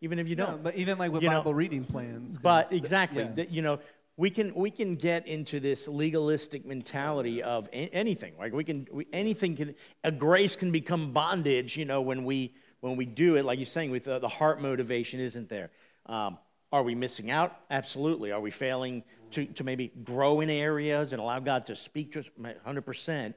Even 0.00 0.20
if 0.20 0.28
you 0.28 0.36
don't. 0.36 0.62
but 0.62 0.76
even 0.76 0.96
like 0.96 1.10
with 1.10 1.24
You 1.24 1.30
know, 1.30 1.38
Bible 1.38 1.54
reading 1.54 1.84
plans. 1.84 2.38
But 2.38 2.70
th- 2.70 2.80
exactly, 2.80 3.24
yeah. 3.24 3.32
that, 3.32 3.50
you 3.50 3.62
know, 3.62 3.80
we 4.16 4.30
can 4.30 4.54
we 4.54 4.70
can 4.70 4.94
get 4.94 5.26
into 5.26 5.58
this 5.58 5.88
legalistic 5.88 6.64
mentality 6.64 7.42
of 7.42 7.68
a- 7.72 7.92
anything. 7.92 8.34
Like 8.38 8.52
we 8.52 8.62
can 8.62 8.86
we, 8.92 9.08
anything 9.12 9.56
can 9.56 9.74
a 10.04 10.12
grace 10.12 10.54
can 10.54 10.70
become 10.70 11.12
bondage. 11.12 11.76
You 11.76 11.84
know, 11.84 12.00
when 12.00 12.24
we 12.24 12.54
when 12.80 12.94
we 12.96 13.06
do 13.06 13.34
it, 13.36 13.44
like 13.44 13.58
you're 13.58 13.66
saying, 13.66 13.90
with 13.90 14.04
the, 14.04 14.20
the 14.20 14.28
heart 14.28 14.62
motivation 14.62 15.18
isn't 15.18 15.48
there. 15.48 15.70
Um, 16.06 16.38
are 16.72 16.84
we 16.84 16.94
missing 16.94 17.30
out? 17.30 17.56
Absolutely. 17.70 18.30
Are 18.30 18.40
we 18.40 18.52
failing 18.52 19.02
to, 19.32 19.46
to 19.46 19.64
maybe 19.64 19.92
grow 20.04 20.40
in 20.40 20.50
areas 20.50 21.12
and 21.12 21.20
allow 21.20 21.38
God 21.40 21.66
to 21.66 21.76
speak 21.76 22.12
to 22.12 22.20
us 22.20 22.26
100%? 22.40 23.34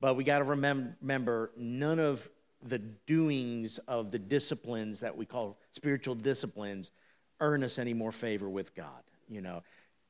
But 0.00 0.14
we 0.14 0.24
got 0.24 0.38
to 0.38 0.44
remember 0.44 1.50
none 1.56 1.98
of 1.98 2.28
the 2.62 2.78
doings 2.78 3.78
of 3.86 4.10
the 4.10 4.18
disciplines 4.18 5.00
that 5.00 5.16
we 5.16 5.26
call 5.26 5.58
spiritual 5.72 6.14
disciplines 6.14 6.90
earn 7.40 7.62
us 7.62 7.78
any 7.78 7.94
more 7.94 8.12
favor 8.12 8.48
with 8.48 8.74
God. 8.74 9.02
You 9.28 9.40
know, 9.40 9.62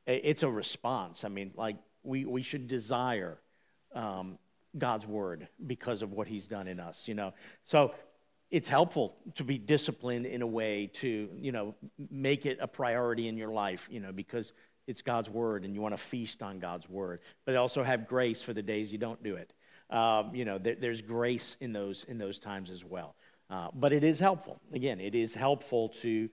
it's 0.07 0.43
a 0.43 0.51
response. 0.51 1.25
I 1.25 1.29
mean, 1.29 1.53
like 1.57 1.77
we, 2.03 2.25
we 2.25 2.43
should 2.43 2.69
desire 2.69 3.39
um, 3.95 4.39
God's 4.77 5.07
word 5.07 5.49
because 5.67 6.03
of 6.03 6.13
what 6.13 6.29
He's 6.29 6.49
done 6.49 6.69
in 6.69 6.81
us. 6.81 7.09
You 7.09 7.15
know, 7.15 7.33
so 7.63 7.95
it's 8.51 8.69
helpful 8.69 9.17
to 9.35 9.45
be 9.45 9.59
disciplined 9.59 10.27
in 10.27 10.43
a 10.43 10.47
way 10.47 10.89
to 10.95 11.29
you 11.37 11.53
know 11.53 11.75
make 12.11 12.47
it 12.47 12.59
a 12.61 12.69
priority 12.69 13.29
in 13.29 13.37
your 13.37 13.51
life. 13.51 13.89
You 13.91 14.01
know, 14.01 14.13
because 14.13 14.53
it's 14.87 15.03
God's 15.03 15.29
word 15.29 15.65
and 15.65 15.75
you 15.75 15.81
want 15.81 15.97
to 15.97 16.03
feast 16.03 16.43
on 16.43 16.59
God's 16.59 16.89
word, 16.89 17.21
but 17.45 17.57
also 17.57 17.83
have 17.83 18.07
grace 18.07 18.43
for 18.43 18.53
the 18.53 18.63
days 18.63 18.93
you 18.93 18.99
don't 18.99 19.23
do 19.23 19.37
it. 19.37 19.53
Um, 19.91 20.35
you 20.35 20.45
know, 20.45 20.59
there, 20.59 20.75
there's 20.75 21.03
grace 21.03 21.57
in 21.61 21.73
those 21.73 22.05
in 22.05 22.19
those 22.19 22.39
times 22.39 22.71
as 22.71 22.85
well. 22.85 23.15
Uh, 23.49 23.69
but 23.75 23.93
it 23.93 24.03
is 24.03 24.19
helpful. 24.19 24.61
Again, 24.73 25.01
it 25.01 25.15
is 25.15 25.35
helpful 25.35 25.89
to 26.01 26.29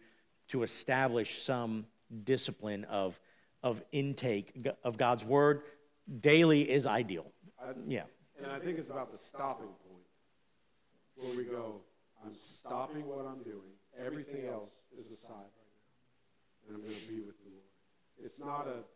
to 0.50 0.64
establish 0.64 1.42
some 1.42 1.86
discipline 2.24 2.86
of 2.86 3.20
of 3.62 3.84
intake 3.92 4.58
of 4.84 4.98
God's 4.98 5.24
word 5.24 5.62
daily 6.20 6.70
is 6.70 6.86
ideal. 6.86 7.32
Yeah, 7.88 8.04
And 8.42 8.52
I 8.52 8.60
think 8.60 8.78
it's 8.78 8.90
about 8.90 9.12
the 9.12 9.18
stopping 9.18 9.68
point 9.68 10.04
where 11.16 11.38
we 11.38 11.46
go, 11.46 11.82
I'm 12.26 12.36
stopping 12.36 13.06
what 13.08 13.26
I'm 13.26 13.42
doing. 13.44 13.72
Everything 13.98 14.48
else 14.48 14.82
is 14.98 15.12
aside 15.12 15.32
right 15.32 15.72
now. 15.72 16.68
And 16.68 16.76
I'm 16.76 16.82
going 16.84 17.00
to 17.00 17.08
be 17.08 17.22
with 17.22 17.38
the 17.38 17.50
Lord. 17.52 17.63
It's 18.24 18.40
not 18.40 18.72
a, 18.72 18.88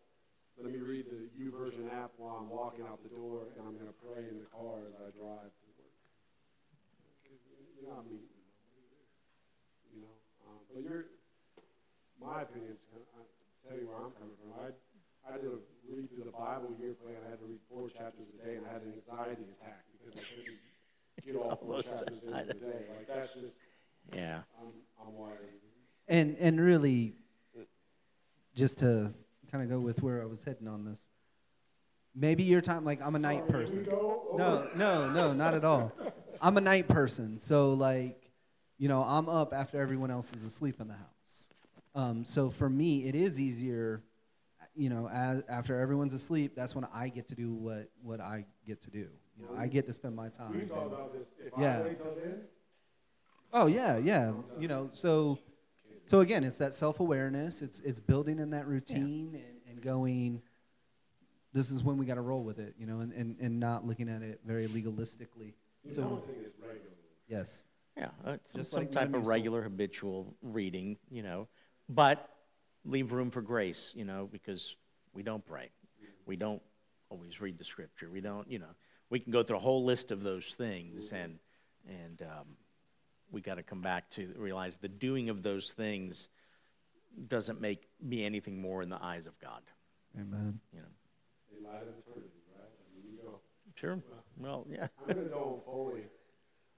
let 0.56 0.72
me 0.72 0.80
read 0.80 1.12
the 1.12 1.28
YouVersion 1.36 1.92
app 1.92 2.16
while 2.16 2.40
I'm 2.40 2.48
walking 2.48 2.88
out 2.88 3.04
the 3.04 3.12
door 3.12 3.52
and 3.52 3.68
I'm 3.68 3.76
going 3.76 3.92
to 3.92 4.00
pray 4.00 4.24
in 4.24 4.40
the 4.40 4.48
car 4.48 4.80
as 4.88 4.96
I 4.96 5.12
drive 5.12 5.52
to 5.52 5.68
work. 5.76 5.92
You're 7.76 7.92
not 7.92 8.08
meeting 8.08 8.32
nobody. 8.32 9.04
You 9.92 10.00
know? 10.08 10.16
Um, 10.48 10.64
but 10.72 10.80
you're, 10.80 11.12
my 12.24 12.48
opinion, 12.48 12.72
is, 12.72 12.88
kind 12.88 13.04
of, 13.04 13.12
I 13.20 13.68
tell 13.68 13.76
you 13.76 13.92
where 13.92 14.00
I'm 14.00 14.16
coming 14.16 14.40
from. 14.40 14.56
I, 14.64 14.72
I 15.28 15.36
did 15.36 15.52
a 15.52 15.60
read 15.92 16.08
through 16.08 16.24
the 16.24 16.32
Bible 16.32 16.72
year 16.80 16.96
plan. 16.96 17.20
I 17.28 17.36
had 17.36 17.44
to 17.44 17.52
read 17.52 17.60
four 17.68 17.92
chapters 17.92 18.32
a 18.32 18.38
day, 18.48 18.56
and 18.56 18.64
I 18.64 18.80
had 18.80 18.88
an 18.88 18.96
anxiety 18.96 19.44
attack 19.60 19.84
because 19.92 20.16
I 20.16 20.24
couldn't 20.24 20.56
get 21.20 21.36
all 21.36 21.52
four 21.60 21.84
chapters 21.84 22.24
in 22.24 22.32
a 22.32 22.48
day. 22.48 22.88
Like 22.96 23.12
that's 23.12 23.36
just, 23.36 23.60
Yeah. 24.16 24.48
I'm, 24.56 24.72
I'm 25.04 25.12
wired. 25.20 25.52
And 26.08 26.40
and 26.40 26.62
really, 26.64 27.20
just 28.58 28.80
to 28.80 29.14
kind 29.52 29.64
of 29.64 29.70
go 29.70 29.80
with 29.80 30.02
where 30.02 30.22
I 30.22 30.26
was 30.26 30.44
heading 30.44 30.68
on 30.68 30.84
this. 30.84 31.00
Maybe 32.16 32.44
your 32.44 32.62
time, 32.62 32.84
like 32.84 33.00
I'm 33.02 33.16
a 33.16 33.20
night 33.20 33.44
Sorry, 33.48 33.64
person. 33.64 33.84
No, 33.88 34.68
no, 34.76 35.10
no, 35.12 35.34
not 35.34 35.54
at 35.54 35.64
all. 35.64 35.94
I'm 36.42 36.58
a 36.58 36.62
night 36.62 36.88
person, 36.88 37.40
so 37.40 37.74
like, 37.74 38.32
you 38.80 38.90
know, 38.90 39.04
I'm 39.04 39.30
up 39.30 39.54
after 39.54 39.80
everyone 39.80 40.10
else 40.10 40.34
is 40.34 40.44
asleep 40.44 40.82
in 40.82 40.88
the 40.88 40.96
house. 40.96 41.50
Um, 41.94 42.26
so 42.26 42.50
for 42.50 42.70
me, 42.70 43.08
it 43.08 43.14
is 43.16 43.40
easier, 43.40 44.02
you 44.76 44.90
know, 44.90 45.08
as, 45.10 45.44
after 45.48 45.80
everyone's 45.80 46.14
asleep. 46.14 46.54
That's 46.56 46.74
when 46.76 46.88
I 46.94 47.10
get 47.10 47.28
to 47.30 47.36
do 47.36 47.54
what 47.54 47.90
what 48.02 48.20
I 48.20 48.46
get 48.66 48.82
to 48.82 48.90
do. 48.90 49.08
You 49.38 49.44
know, 49.46 49.50
I 49.56 49.68
get 49.68 49.86
to 49.86 49.94
spend 49.94 50.16
my 50.16 50.30
time. 50.30 50.54
We 50.54 50.66
thought 50.66 50.88
about 50.88 51.14
this. 51.14 51.28
If 51.40 51.54
Yeah. 51.60 51.80
I 51.80 51.82
wait 51.84 52.02
till 52.02 52.16
then, 52.16 52.42
Oh 53.54 53.68
yeah, 53.68 53.98
yeah. 53.98 54.34
You 54.60 54.68
know, 54.68 54.90
so 54.94 55.38
so 56.08 56.22
again, 56.22 56.44
it's 56.44 56.58
that 56.58 56.74
self 56.74 57.00
awareness. 57.00 57.62
It's 57.62 57.80
it's 57.82 58.00
building 58.00 58.40
in 58.40 58.50
that 58.52 58.66
routine 58.68 59.36
and, 59.36 59.76
and 59.76 59.82
going. 59.82 60.42
This 61.54 61.72
is 61.72 61.84
when 61.84 61.98
we 61.98 62.06
got 62.06 62.16
to 62.16 62.22
roll 62.22 62.44
with 62.44 62.60
it, 62.60 62.76
you 62.78 62.86
know, 62.86 63.00
and, 63.00 63.12
and, 63.14 63.36
and 63.40 63.60
not 63.60 63.86
looking 63.86 64.10
at 64.10 64.22
it 64.22 64.42
very 64.46 64.68
legalistically. 64.68 65.54
you 65.84 65.94
So 65.94 66.02
don't 66.02 66.24
regular. 66.62 66.92
yes, 67.28 67.66
Yeah, 67.98 68.10
uh, 68.24 68.32
some, 68.32 68.40
Just 68.56 68.72
some 68.72 68.82
like 68.82 68.92
type 68.92 69.14
of 69.16 69.24
Metamucil. 69.24 69.28
regular 69.28 69.62
habitual 69.64 70.36
reading, 70.44 70.98
you 71.10 71.24
know, 71.24 71.48
but 71.90 72.30
leave 72.86 73.12
room 73.12 73.32
for 73.32 73.42
grace, 73.42 73.94
you 73.96 74.06
know, 74.06 74.28
because 74.32 74.76
we 75.14 75.24
don't 75.24 75.44
pray. 75.46 75.72
We 76.28 76.36
don't 76.36 76.62
always 77.10 77.40
read 77.42 77.58
the 77.58 77.64
scripture. 77.66 78.10
We 78.12 78.22
don't, 78.22 78.50
you 78.52 78.60
know, 78.60 78.76
we 79.10 79.20
can 79.20 79.32
go 79.32 79.42
through 79.42 79.58
a 79.58 79.62
whole 79.62 79.84
list 79.84 80.12
of 80.12 80.22
those 80.22 80.54
things, 80.54 81.12
and 81.12 81.40
and 81.88 82.22
um, 82.22 82.46
we 83.32 83.42
got 83.42 83.56
to 83.56 83.64
come 83.64 83.82
back 83.82 84.10
to 84.12 84.34
realize 84.38 84.78
the 84.78 84.88
doing 84.88 85.30
of 85.30 85.44
those 85.44 85.72
things 85.72 86.30
doesn't 87.28 87.60
make 87.60 87.88
me 88.02 88.24
anything 88.26 88.62
more 88.62 88.82
in 88.82 88.90
the 88.90 89.02
eyes 89.04 89.28
of 89.28 89.38
God. 89.40 89.62
amen. 90.16 90.60
You 90.74 90.80
know, 90.82 90.86
They 91.52 91.68
light 91.68 91.82
of 91.84 91.90
eternity, 92.00 92.32
right? 92.56 92.70
I 92.70 92.96
mean, 92.96 93.12
you 93.14 93.20
go. 93.24 93.40
sure. 93.76 94.00
Well, 94.38 94.66
yeah. 94.70 94.88
I'm 95.10 95.16
gonna 95.16 95.30
go 95.30 95.62
fully 95.66 96.02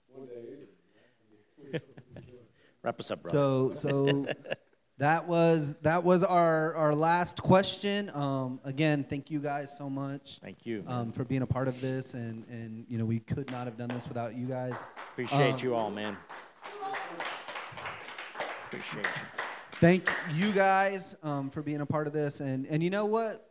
one 0.08 0.28
day. 0.28 0.34
anyway, 0.38 1.72
right? 1.74 1.82
I 2.16 2.20
mean, 2.22 2.32
Wrap 2.84 3.00
us 3.00 3.12
up, 3.12 3.22
brother. 3.22 3.38
So 3.38 3.74
so 3.76 4.26
that 5.00 5.28
was 5.28 5.76
that 5.82 6.04
was 6.04 6.26
our 6.26 6.76
our 6.76 6.94
last 6.94 7.42
question. 7.42 8.12
Um, 8.14 8.60
again, 8.66 9.06
thank 9.06 9.32
you 9.32 9.40
guys 9.40 9.76
so 9.76 9.90
much 9.90 10.40
Thank 10.44 10.66
you. 10.66 10.84
um, 10.88 11.14
for 11.14 11.24
being 11.24 11.42
a 11.42 11.48
part 11.48 11.70
of 11.70 11.80
this, 11.80 12.14
and 12.14 12.46
and 12.50 12.86
you 12.90 12.98
know 12.98 13.06
we 13.06 13.20
could 13.20 13.50
not 13.50 13.66
have 13.66 13.78
done 13.78 13.88
this 13.88 14.08
without 14.08 14.36
you 14.36 14.46
guys. 14.46 14.76
Appreciate 15.14 15.54
um, 15.54 15.60
you 15.62 15.74
all, 15.74 15.90
man. 15.90 16.18
Appreciate 18.68 19.06
you. 19.06 19.22
Thank 19.74 20.12
you 20.34 20.52
guys 20.52 21.16
um, 21.24 21.50
for 21.50 21.62
being 21.62 21.80
a 21.80 21.86
part 21.86 22.06
of 22.06 22.12
this, 22.12 22.42
and 22.42 22.66
and 22.68 22.84
you 22.84 22.90
know 22.90 23.06
what? 23.06 23.50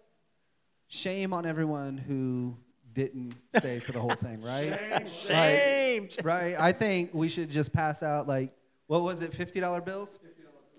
Shame 0.88 1.32
on 1.32 1.46
everyone 1.46 1.96
who 1.96 2.56
didn't 2.92 3.34
stay 3.56 3.78
for 3.78 3.92
the 3.92 4.00
whole 4.00 4.10
thing, 4.20 4.42
right? 4.42 5.08
Shame. 5.08 6.10
right. 6.22 6.56
I 6.58 6.72
think 6.72 7.14
we 7.14 7.30
should 7.30 7.48
just 7.48 7.72
pass 7.72 8.02
out 8.02 8.28
like 8.28 8.52
what 8.86 9.02
was 9.02 9.22
it, 9.22 9.32
fifty 9.32 9.60
dollar 9.60 9.80
bills? 9.80 10.18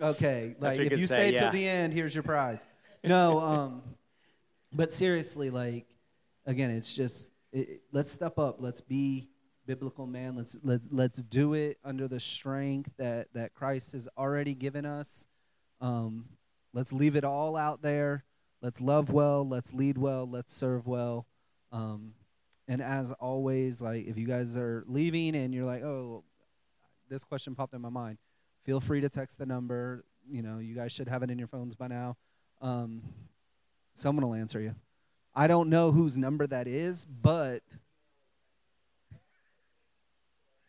Okay, 0.01 0.55
like 0.59 0.79
if 0.79 0.97
you 0.97 1.07
stay 1.07 1.33
yeah. 1.33 1.41
till 1.41 1.51
the 1.51 1.67
end, 1.67 1.93
here's 1.93 2.13
your 2.13 2.23
prize. 2.23 2.65
No, 3.03 3.39
um, 3.39 3.81
but 4.73 4.91
seriously, 4.91 5.49
like 5.49 5.85
again, 6.45 6.71
it's 6.71 6.93
just 6.93 7.31
it, 7.51 7.69
it- 7.69 7.81
let's 7.91 8.11
step 8.11 8.39
up. 8.39 8.57
Let's 8.59 8.81
be 8.81 9.29
biblical, 9.65 10.07
man. 10.07 10.35
Let's 10.35 10.57
let 10.63 10.81
let's 10.89 11.21
do 11.21 11.53
it 11.53 11.77
under 11.83 12.07
the 12.07 12.19
strength 12.19 12.91
that 12.97 13.27
that 13.33 13.53
Christ 13.53 13.91
has 13.91 14.07
already 14.17 14.53
given 14.53 14.85
us. 14.85 15.27
Um, 15.81 16.25
let's 16.73 16.93
leave 16.93 17.15
it 17.15 17.23
all 17.23 17.55
out 17.55 17.81
there. 17.81 18.23
Let's 18.61 18.81
love 18.81 19.09
well. 19.11 19.47
Let's 19.47 19.73
lead 19.73 19.97
well. 19.97 20.29
Let's 20.29 20.53
serve 20.53 20.87
well. 20.87 21.27
Um, 21.71 22.13
and 22.67 22.81
as 22.81 23.11
always, 23.13 23.81
like 23.81 24.05
if 24.05 24.17
you 24.17 24.27
guys 24.27 24.55
are 24.55 24.83
leaving 24.87 25.35
and 25.35 25.53
you're 25.53 25.65
like, 25.65 25.83
oh, 25.83 26.23
this 27.09 27.23
question 27.23 27.55
popped 27.55 27.73
in 27.73 27.81
my 27.81 27.89
mind, 27.89 28.17
feel 28.61 28.79
free 28.79 29.01
to 29.01 29.09
text 29.09 29.37
the 29.37 29.45
number. 29.45 30.05
You 30.29 30.41
know, 30.41 30.59
you 30.59 30.75
guys 30.75 30.91
should 30.91 31.07
have 31.07 31.23
it 31.23 31.31
in 31.31 31.39
your 31.39 31.47
phones 31.47 31.75
by 31.75 31.87
now. 31.87 32.17
Um, 32.61 33.01
someone 33.95 34.27
will 34.27 34.35
answer 34.35 34.59
you. 34.59 34.75
I 35.35 35.47
don't 35.47 35.69
know 35.69 35.91
whose 35.91 36.17
number 36.17 36.45
that 36.47 36.67
is, 36.67 37.05
but 37.05 37.61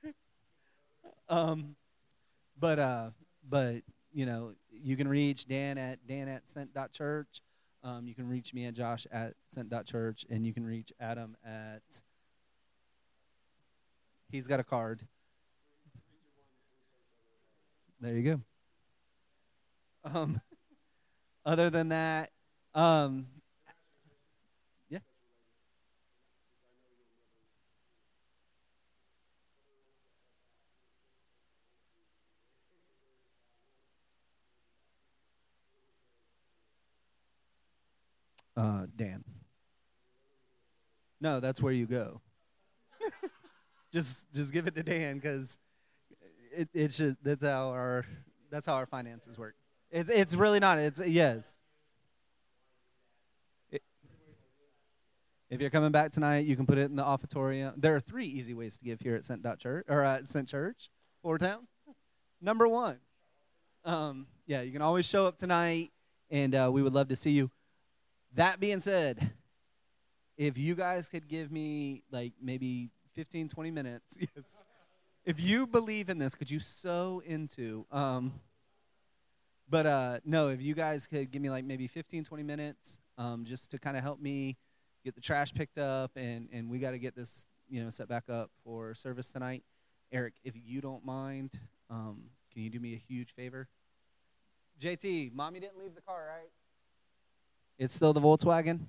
um, 1.29 1.77
but 2.59 2.79
uh, 2.79 3.11
but 3.49 3.83
you 4.13 4.27
know, 4.27 4.53
you 4.71 4.97
can 4.97 5.09
reach 5.09 5.47
Dan 5.47 5.79
at 5.79 6.07
Dan 6.07 6.29
at 6.29 6.49
Sent.church. 6.49 7.41
Um, 7.83 8.07
you 8.07 8.15
can 8.15 8.29
reach 8.29 8.53
me 8.53 8.67
at 8.67 8.75
Josh 8.75 9.07
at 9.11 9.35
Sent.church, 9.49 10.27
and 10.29 10.45
you 10.47 10.53
can 10.53 10.65
reach 10.65 10.93
Adam 11.01 11.37
at. 11.45 11.83
He's 14.29 14.47
got 14.47 14.61
a 14.61 14.65
card. 14.65 15.01
There 18.01 18.15
you 18.17 18.23
go. 18.23 18.41
Um, 20.11 20.41
other 21.45 21.69
than 21.69 21.91
that, 21.91 22.31
um, 22.75 23.27
yeah. 24.89 25.01
Uh, 38.57 38.87
Dan. 38.97 39.23
No, 41.21 41.39
that's 41.39 41.61
where 41.61 41.75
you 41.75 41.85
go. 41.87 42.23
just, 43.93 44.25
just 44.33 44.55
give 44.55 44.67
it 44.67 44.75
to 44.75 44.83
Dan 44.83 45.17
because 45.17 45.59
it, 46.51 46.69
it 46.73 46.93
should. 46.93 47.17
That's 47.23 47.45
how 47.45 47.71
our, 47.71 48.05
that's 48.51 48.67
how 48.67 48.75
our 48.75 48.87
finances 48.87 49.39
work. 49.39 49.55
It's, 49.91 50.11
it's 50.11 50.35
really 50.35 50.61
not. 50.61 50.79
It's 50.79 51.01
yes. 51.05 51.59
If 55.51 55.61
you're 55.61 55.71
coming 55.71 55.91
back 55.91 56.13
tonight, 56.13 56.47
you 56.47 56.55
can 56.55 56.65
put 56.65 56.79
it 56.79 56.83
in 56.83 56.95
the 56.95 57.05
offertorium. 57.05 57.75
There 57.77 57.97
are 57.97 58.01
three 58.01 58.27
easy 58.27 58.55
ways 58.55 58.79
to 58.79 58.85
give 58.85 59.01
here 59.01 59.17
at 59.17 59.25
Sent 59.25 59.45
Church 59.59 59.85
or 59.89 60.05
at 60.05 60.29
Sent 60.29 60.47
Church, 60.47 60.91
Four 61.23 61.39
Towns. 61.39 61.67
Number 62.41 62.69
one, 62.69 62.99
um, 63.85 64.29
yeah, 64.47 64.61
you 64.61 64.71
can 64.71 64.81
always 64.81 65.07
show 65.07 65.27
up 65.27 65.39
tonight, 65.39 65.91
and 66.31 66.55
uh, 66.55 66.71
we 66.73 66.83
would 66.83 66.95
love 66.95 67.09
to 67.09 67.17
see 67.17 67.33
you. 67.33 67.51
That 68.35 68.61
being 68.61 68.79
said, 68.79 69.33
if 70.37 70.57
you 70.57 70.77
guys 70.77 71.09
could 71.09 71.27
give 71.27 71.51
me 71.51 72.05
like 72.13 72.33
maybe 72.41 72.91
15, 73.15 73.49
20 73.49 73.71
minutes, 73.73 74.17
yes. 74.21 74.45
If 75.25 75.39
you 75.39 75.67
believe 75.67 76.09
in 76.09 76.19
this, 76.19 76.35
could 76.35 76.51
you 76.51 76.61
sow 76.61 77.23
into? 77.25 77.85
Um, 77.93 78.33
but 79.69 79.87
uh, 79.87 80.21
no, 80.25 80.49
if 80.49 80.63
you 80.63 80.75
guys 80.75 81.07
could 81.07 81.31
give 81.31 81.43
me 81.43 81.51
like 81.51 81.65
maybe 81.65 81.87
15, 81.87 82.25
20 82.25 82.43
minutes 82.43 82.99
um, 83.19 83.45
just 83.45 83.71
to 83.73 83.79
kind 83.79 83.97
of 83.97 84.03
help 84.03 84.19
me 84.19 84.57
get 85.05 85.15
the 85.15 85.21
trash 85.21 85.53
picked 85.53 85.79
up, 85.79 86.13
and, 86.17 86.49
and 86.53 86.71
we 86.71 86.79
got 86.79 86.93
to 86.93 86.99
get 86.99 87.15
this 87.15 87.45
you 87.69 87.85
know 87.85 87.91
set 87.91 88.09
back 88.09 88.25
up 88.31 88.51
for 88.65 88.95
service 88.95 89.31
tonight. 89.31 89.63
Eric, 90.11 90.35
if 90.43 90.55
you 90.57 90.81
don't 90.81 91.05
mind, 91.05 91.53
um, 91.91 92.23
can 92.53 92.63
you 92.63 92.71
do 92.71 92.81
me 92.81 92.95
a 92.95 92.99
huge 92.99 93.33
favor? 93.33 93.69
JT, 94.81 95.35
mommy 95.35 95.61
didn't 95.61 95.79
leave 95.79 95.95
the 95.95 96.01
car, 96.01 96.27
right? 96.27 96.49
It's 97.79 97.95
still 97.95 98.15
the 98.15 98.21
Volkswagen 98.21 98.87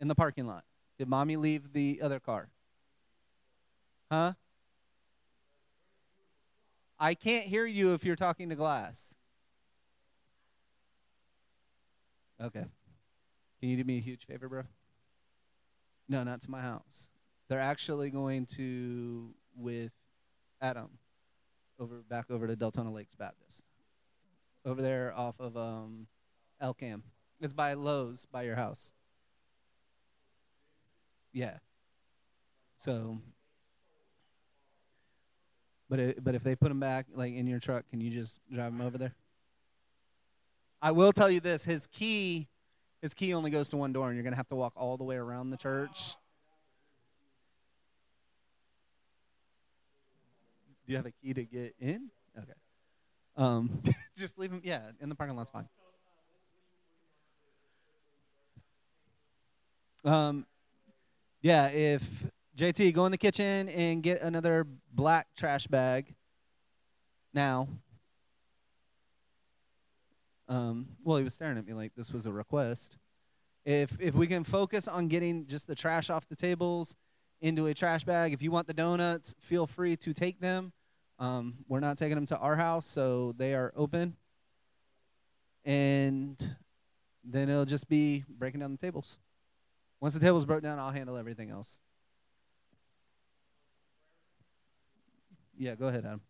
in 0.00 0.08
the 0.08 0.14
parking 0.14 0.46
lot. 0.46 0.64
Did 0.98 1.08
mommy 1.08 1.36
leave 1.36 1.72
the 1.74 2.00
other 2.02 2.18
car? 2.18 2.48
Huh? 4.10 4.32
I 7.02 7.14
can't 7.14 7.46
hear 7.46 7.66
you 7.66 7.94
if 7.94 8.04
you're 8.04 8.14
talking 8.14 8.50
to 8.50 8.54
glass. 8.54 9.16
Okay. 12.40 12.64
Can 13.58 13.68
you 13.68 13.76
do 13.76 13.82
me 13.82 13.96
a 13.96 14.00
huge 14.00 14.24
favor, 14.24 14.48
bro? 14.48 14.62
No, 16.08 16.22
not 16.22 16.42
to 16.42 16.50
my 16.52 16.60
house. 16.60 17.08
They're 17.48 17.58
actually 17.58 18.10
going 18.10 18.46
to 18.54 19.34
with 19.56 19.90
Adam 20.60 20.90
over 21.80 22.04
back 22.08 22.30
over 22.30 22.46
to 22.46 22.54
Deltona 22.54 22.92
Lakes 22.92 23.16
Baptist. 23.16 23.64
Over 24.64 24.80
there 24.80 25.12
off 25.12 25.40
of 25.40 25.56
um 25.56 26.06
Elcam. 26.62 27.02
It's 27.40 27.52
by 27.52 27.74
Lowe's 27.74 28.26
by 28.26 28.44
your 28.44 28.54
house. 28.54 28.92
Yeah. 31.32 31.58
So 32.76 33.18
but 35.92 36.00
it, 36.00 36.24
but 36.24 36.34
if 36.34 36.42
they 36.42 36.56
put 36.56 36.70
them 36.70 36.80
back 36.80 37.04
like 37.14 37.34
in 37.34 37.46
your 37.46 37.58
truck, 37.58 37.84
can 37.90 38.00
you 38.00 38.10
just 38.10 38.40
drive 38.50 38.72
them 38.72 38.80
over 38.80 38.96
there? 38.96 39.14
I 40.80 40.90
will 40.90 41.12
tell 41.12 41.30
you 41.30 41.38
this: 41.38 41.66
his 41.66 41.86
key, 41.86 42.48
his 43.02 43.12
key 43.12 43.34
only 43.34 43.50
goes 43.50 43.68
to 43.68 43.76
one 43.76 43.92
door, 43.92 44.06
and 44.06 44.16
you're 44.16 44.24
gonna 44.24 44.36
have 44.36 44.48
to 44.48 44.56
walk 44.56 44.72
all 44.74 44.96
the 44.96 45.04
way 45.04 45.16
around 45.16 45.50
the 45.50 45.58
church. 45.58 46.14
Do 50.86 50.92
you 50.92 50.96
have 50.96 51.04
a 51.04 51.10
key 51.10 51.34
to 51.34 51.44
get 51.44 51.74
in? 51.78 52.08
Okay. 52.38 52.52
Um, 53.36 53.82
just 54.16 54.38
leave 54.38 54.50
him. 54.50 54.62
Yeah, 54.64 54.92
in 54.98 55.10
the 55.10 55.14
parking 55.14 55.36
lot's 55.36 55.50
fine. 55.50 55.68
Um, 60.06 60.46
yeah, 61.42 61.66
if 61.66 62.31
JT 62.56 62.92
go 62.92 63.06
in 63.06 63.12
the 63.12 63.18
kitchen 63.18 63.68
and 63.70 64.02
get 64.02 64.20
another 64.20 64.66
black 64.92 65.28
trash 65.36 65.66
bag. 65.66 66.14
Now. 67.32 67.68
Um, 70.48 70.88
well, 71.02 71.16
he 71.16 71.24
was 71.24 71.32
staring 71.32 71.56
at 71.56 71.66
me 71.66 71.72
like 71.72 71.94
this 71.94 72.12
was 72.12 72.26
a 72.26 72.32
request. 72.32 72.98
If 73.64 73.96
if 74.00 74.14
we 74.14 74.26
can 74.26 74.44
focus 74.44 74.86
on 74.86 75.08
getting 75.08 75.46
just 75.46 75.66
the 75.66 75.74
trash 75.74 76.10
off 76.10 76.28
the 76.28 76.36
tables 76.36 76.96
into 77.40 77.66
a 77.66 77.74
trash 77.74 78.04
bag, 78.04 78.32
if 78.32 78.42
you 78.42 78.50
want 78.50 78.66
the 78.66 78.74
donuts, 78.74 79.34
feel 79.38 79.66
free 79.66 79.96
to 79.96 80.12
take 80.12 80.40
them. 80.40 80.72
Um, 81.18 81.54
we're 81.68 81.80
not 81.80 81.96
taking 81.96 82.16
them 82.16 82.26
to 82.26 82.38
our 82.38 82.56
house, 82.56 82.84
so 82.84 83.32
they 83.36 83.54
are 83.54 83.72
open. 83.76 84.16
And 85.64 86.36
then 87.24 87.48
it'll 87.48 87.64
just 87.64 87.88
be 87.88 88.24
breaking 88.28 88.60
down 88.60 88.72
the 88.72 88.78
tables. 88.78 89.18
Once 90.00 90.14
the 90.14 90.20
table's 90.20 90.44
broke 90.44 90.62
down, 90.62 90.80
I'll 90.80 90.90
handle 90.90 91.16
everything 91.16 91.50
else. 91.50 91.80
Yeah, 95.62 95.76
go 95.76 95.86
ahead, 95.86 96.04
Adam. 96.04 96.22